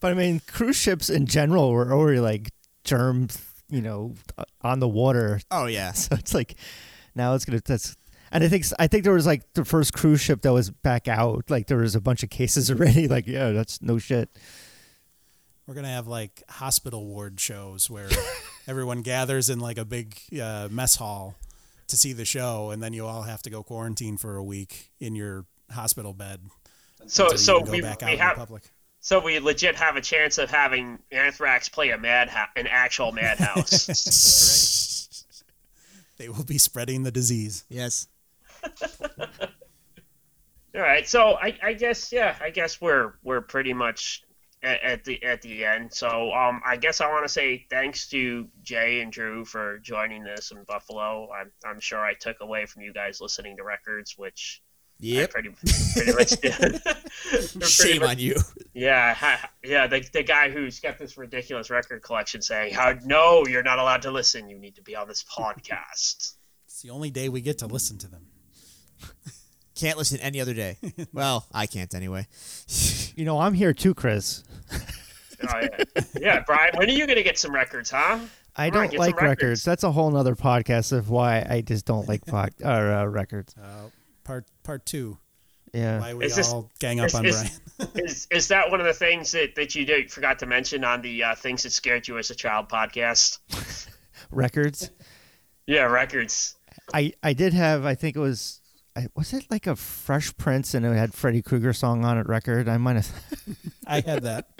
[0.00, 2.50] But I mean, cruise ships in general were already like
[2.84, 3.28] germ,
[3.68, 4.14] you know,
[4.62, 5.40] on the water.
[5.50, 5.92] Oh yeah.
[6.00, 6.54] So it's like
[7.20, 7.96] now it's gonna that's.
[8.32, 11.08] And I think I think there was like the first cruise ship that was back
[11.08, 11.50] out.
[11.50, 13.08] Like there was a bunch of cases already.
[13.08, 14.30] Like yeah, that's no shit.
[15.66, 18.08] We're gonna have like hospital ward shows where
[18.66, 21.36] everyone gathers in like a big uh, mess hall
[21.88, 24.90] to see the show, and then you all have to go quarantine for a week
[25.00, 26.40] in your hospital bed.
[27.06, 28.62] So so go we, back out we have public.
[29.00, 34.86] so we legit have a chance of having Anthrax play a madhouse, an actual madhouse.
[36.20, 37.64] They will be spreading the disease.
[37.70, 38.06] yes.
[39.18, 44.22] All right, so I, I guess yeah, I guess we're we're pretty much
[44.62, 45.94] at, at the at the end.
[45.94, 50.26] So um, I guess I want to say thanks to Jay and Drew for joining
[50.26, 51.26] us in Buffalo.
[51.32, 54.60] I'm I'm sure I took away from you guys listening to records, which
[55.02, 55.30] I Yep.
[55.30, 55.48] pretty
[55.94, 56.82] pretty much did.
[56.82, 58.34] Pretty Shame much- on you.
[58.74, 59.86] Yeah, ha, yeah.
[59.86, 64.02] The the guy who's got this ridiculous record collection saying, "How no, you're not allowed
[64.02, 64.48] to listen.
[64.50, 66.34] You need to be on this podcast."
[66.66, 68.26] It's the only day we get to listen to them.
[69.74, 70.76] Can't listen any other day.
[71.12, 72.26] Well, I can't anyway.
[73.16, 74.44] You know, I'm here too, Chris.
[74.72, 76.02] Oh, yeah.
[76.20, 76.72] yeah, Brian.
[76.76, 78.18] When are you gonna get some records, huh?
[78.56, 79.40] I Come don't get some like records.
[79.42, 79.64] records.
[79.64, 83.54] That's a whole nother podcast of why I just don't like pod, or, uh, records.
[83.56, 83.88] Uh,
[84.70, 85.18] part part two.
[85.72, 86.00] Yeah.
[86.00, 87.34] Why we Is this- all gang up is- on is-
[87.76, 87.90] Brian?
[87.94, 91.00] Is is that one of the things that, that you did, forgot to mention on
[91.00, 93.38] the uh, things that scared you as a child podcast?
[94.30, 94.90] Records.
[95.66, 96.56] Yeah, records.
[96.92, 97.86] I I did have.
[97.86, 98.60] I think it was.
[98.94, 102.28] I, was it like a Fresh Prince and it had Freddy Krueger song on it
[102.28, 102.68] record?
[102.68, 103.10] I might have.
[103.86, 104.50] I had that.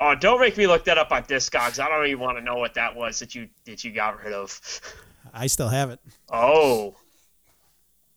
[0.00, 1.78] Oh, don't make me look that up on Discogs.
[1.78, 4.32] I don't even want to know what that was that you that you got rid
[4.32, 4.58] of.
[5.34, 6.00] I still have it.
[6.32, 6.96] Oh,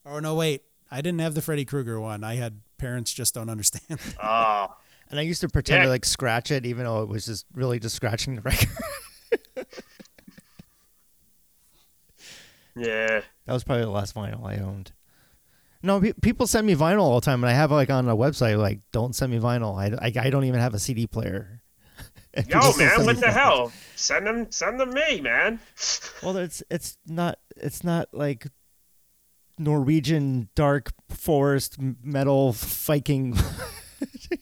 [0.05, 0.63] Oh no, wait.
[0.91, 2.23] I didn't have the Freddy Krueger one.
[2.23, 3.99] I had parents just don't understand.
[4.21, 4.67] oh,
[5.09, 5.83] And I used to pretend Yeah.
[5.85, 8.69] to like scratch it, even though it was just really just scratching the record.
[12.75, 13.21] yeah.
[13.45, 14.91] that was probably the last vinyl I owned.
[15.83, 18.15] No, pe- people send me vinyl all the time, and I have like on a
[18.15, 21.61] website like, "Don't send me vinyl." I, I, I don't even have a CD player.
[22.47, 23.33] Yo, man, what the vinyl.
[23.33, 23.71] hell?
[23.95, 25.59] Send them, send them me, man.
[26.21, 28.45] Well, it's it's not it's not like
[29.63, 33.35] Norwegian dark forest metal Viking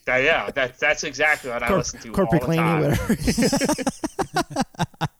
[0.07, 2.81] Yeah, yeah, that that's exactly what I Corp- listen to corporate all the time.
[2.81, 3.15] whatever.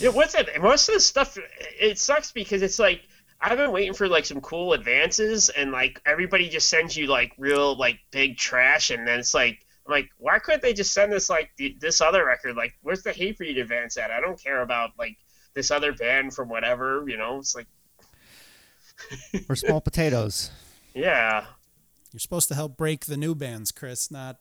[0.00, 0.48] Yeah, what's it?
[0.60, 1.38] Most of the stuff,
[1.80, 3.02] it sucks because it's like
[3.40, 7.32] I've been waiting for like some cool advances, and like everybody just sends you like
[7.38, 11.12] real like big trash, and then it's like I'm like, why couldn't they just send
[11.12, 12.56] us like the, this other record?
[12.56, 14.10] Like, where's the Hatebreed advance at?
[14.10, 15.16] I don't care about like
[15.54, 17.38] this other band from whatever, you know.
[17.38, 17.66] It's like,
[19.48, 20.50] We're small potatoes.
[20.94, 21.44] yeah,
[22.12, 24.38] You're supposed to help break the new bands, Chris, not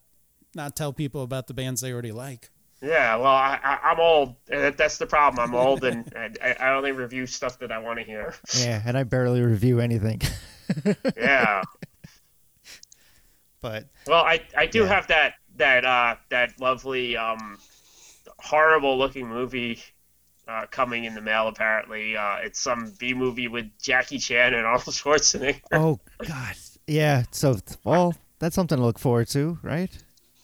[0.55, 2.49] not tell people about the bands they already like.
[2.81, 3.15] yeah.
[3.15, 4.35] Well, I, I, I'm old.
[4.49, 5.39] and That's the problem.
[5.49, 6.07] I'm old, and
[6.43, 8.35] I, I only review stuff that I want to hear.
[8.59, 10.21] Yeah, and I barely review anything.
[11.17, 11.63] Yeah.
[13.61, 14.87] But Well, I, I do Yeah.
[14.87, 17.57] have that that uh, that lovely um,
[18.39, 19.81] horrible looking movie
[20.47, 21.47] uh, coming in the mail.
[21.47, 25.61] Apparently, uh, it's some B movie with Jackie Chan and Arnold Schwarzenegger.
[25.71, 26.55] oh god,
[26.87, 27.23] yeah.
[27.31, 29.91] So well, that's something to look forward to, right?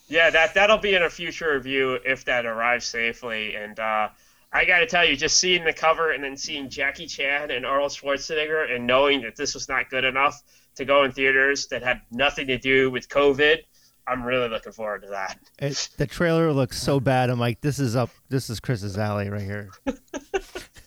[0.08, 3.54] Yeah, that that'll be in a future review if that arrives safely.
[3.54, 4.08] And uh,
[4.52, 7.64] I got to tell you, just seeing the cover and then seeing Jackie Chan and
[7.64, 10.42] Arnold Schwarzenegger, and knowing that this was not good enough
[10.76, 13.58] to go in theaters that had nothing to do with COVID,
[14.06, 15.38] I'm really looking forward to that.
[15.58, 17.30] It, the trailer looks so bad.
[17.30, 18.10] I'm like, this is up.
[18.28, 19.70] This is Chris's alley right here.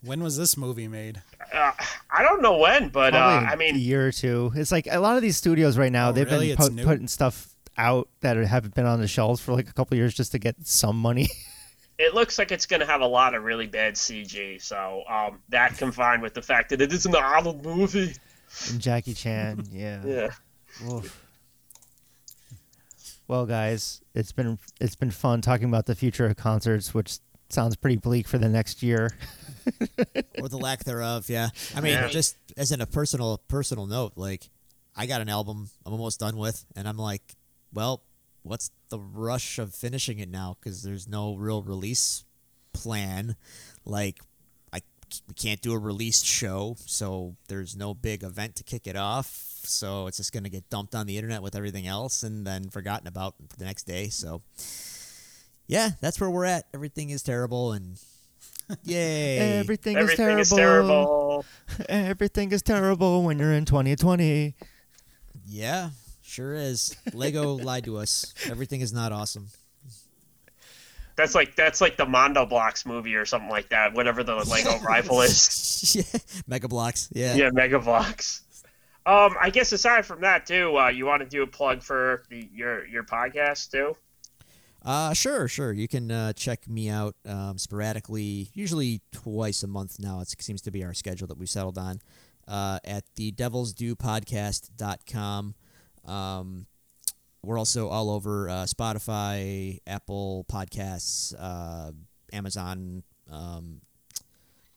[0.06, 1.22] When was this movie made?
[1.54, 1.72] Uh,
[2.12, 4.52] I don't know when, but uh, Probably I a mean, year or two.
[4.54, 6.10] It's like a lot of these studios right now.
[6.10, 6.54] Oh, they've really?
[6.54, 9.96] been It's putting stuff out that haven't been on the shelves for like a couple
[9.96, 11.30] years just to get some money.
[11.98, 14.62] it looks like it's going to have a lot of really bad CG.
[14.62, 18.14] So um, that combined with the fact that it is an Arnold movie.
[18.70, 20.02] and Jackie Chan, yeah.
[20.06, 20.32] Yeah.
[20.92, 21.23] Oof.
[23.34, 27.18] Well, guys, it's been it's been fun talking about the future of concerts, which
[27.50, 29.10] sounds pretty bleak for the next year.
[30.40, 31.28] or the lack thereof.
[31.30, 32.10] Yeah, I mean, Yeah.
[32.10, 34.52] just as in a personal personal note, like
[34.96, 37.24] I got an album I'm almost done with, and I'm like,
[37.74, 38.04] well,
[38.44, 40.56] what's the rush of finishing it now?
[40.60, 42.26] Because there's no real release
[42.72, 43.36] plan.
[43.84, 44.26] Like, I
[45.28, 49.28] we can't do a released show, so there's no big event to kick it off.
[49.66, 53.08] So it's just gonna get dumped on the internet with everything else, and then forgotten
[53.08, 54.10] about the next day.
[54.10, 54.42] So.
[55.66, 56.66] Yeah, that's where we're at.
[56.74, 57.98] Everything is terrible, and
[58.84, 59.60] yay!
[59.60, 61.46] Everything, Everything is is terrible.
[61.70, 61.86] terrible.
[61.90, 64.56] Everything is terrible when you're in 2020.
[65.48, 65.92] Yeah,
[66.22, 66.96] sure is.
[67.14, 68.34] Lego lied to us.
[68.50, 69.48] Everything is not awesome.
[71.16, 73.94] That's like that's like the Mondo Blocks movie or something like that.
[73.94, 75.96] Whatever the Lego rival is.
[75.96, 77.10] yeah, Mega Bloks.
[77.14, 77.36] Yeah.
[77.36, 78.42] Yeah, Mega Bloks.
[79.06, 82.24] Um, I guess aside from that too, uh, you want to do a plug for
[82.30, 83.96] the, your your podcast too?
[84.84, 85.72] Uh, sure, sure.
[85.72, 90.20] You can uh, check me out um, sporadically, usually twice a month now.
[90.20, 92.02] It seems to be our schedule that we've settled on
[92.48, 95.56] uh, at the Devil's Due Podcast.com.
[96.06, 96.66] Um,
[97.44, 101.92] we're also all over uh, Spotify, Apple Podcasts, uh,
[102.32, 103.82] Amazon, um,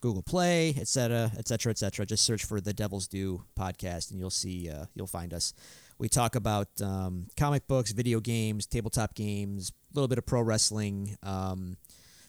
[0.01, 2.05] Google Play, etc., etc., etc.
[2.05, 5.55] Just search for the Devil's Due podcast, and you'll see uh, you'll find us.
[5.98, 10.43] We talk about um, comic books, video games, tabletop games, a little bit of pro
[10.43, 11.76] wrestling, um,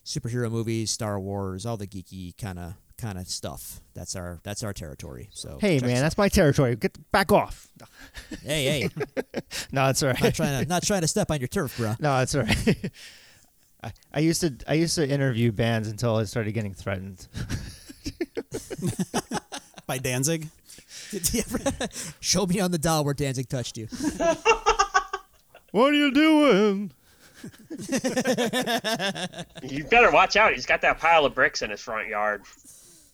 [0.05, 3.81] superhero movies, Star Wars, all the geeky kind of kind of stuff.
[3.93, 5.29] That's our that's our territory.
[5.31, 6.75] So Hey, man, that's my territory.
[6.75, 7.67] Get back off.
[8.43, 8.89] hey hey,
[9.71, 11.95] No, that's all not trying to not trying to step on your turf, bro.
[11.99, 12.91] No, it's all right.
[13.83, 17.27] I, I used to I used to interview bands until I started getting threatened.
[19.87, 20.47] By Danzig?
[21.11, 21.87] Did you ever
[22.19, 23.87] Show me on the doll where Danzig touched you.
[25.71, 26.91] what are you doing?
[29.63, 30.53] You better watch out.
[30.53, 32.43] He's got that pile of bricks in his front yard.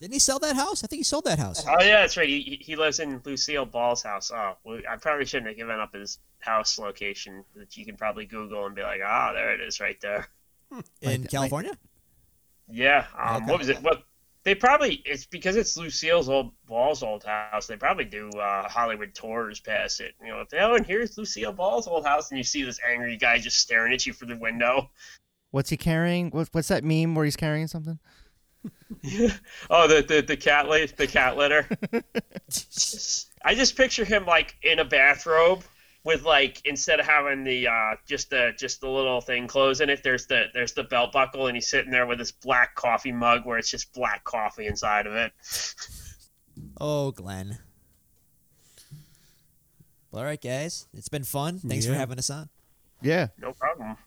[0.04, 0.84] Didn't he sell that house?
[0.84, 1.66] I think he sold that house.
[1.66, 2.28] Oh yeah, that's right.
[2.28, 4.32] He, he lives in Lucille Ball's house.
[4.36, 8.26] Oh, well, I probably shouldn't have given up his house location that you can probably
[8.26, 10.28] Google and be like, ah, there it is, right there.
[11.02, 11.72] In Like- California?
[12.70, 13.06] Yeah.
[13.18, 13.46] Um, Okay.
[13.52, 13.82] What was it?
[13.82, 14.04] What
[14.44, 17.66] they probably it's because it's Lucille's old Ball's old house.
[17.68, 20.16] They probably do uh, Hollywood tours past it.
[20.22, 22.78] You know, if they, oh, and here's Lucille Ball's old house, and you see this
[22.86, 24.90] angry guy just staring at you from the window.
[25.52, 26.30] What's he carrying?
[26.32, 28.00] What, what's that meme where he's carrying something?
[29.70, 31.68] Oh, the the, the cat li- the cat litter.
[33.44, 35.64] I just picture him like in a bathrobe
[36.06, 40.04] with like instead of having the uh, just the just the little thing closing it,
[40.04, 43.46] there's the there's the belt buckle, and he's sitting there with his black coffee mug
[43.46, 45.32] where it's just black coffee inside of it.
[46.80, 47.58] Oh, Glenn.
[50.14, 50.88] All right, guys.
[50.94, 51.60] It's been fun.
[51.60, 52.50] Thanks for having us on.
[53.02, 53.28] Yeah.
[53.40, 53.98] No problem.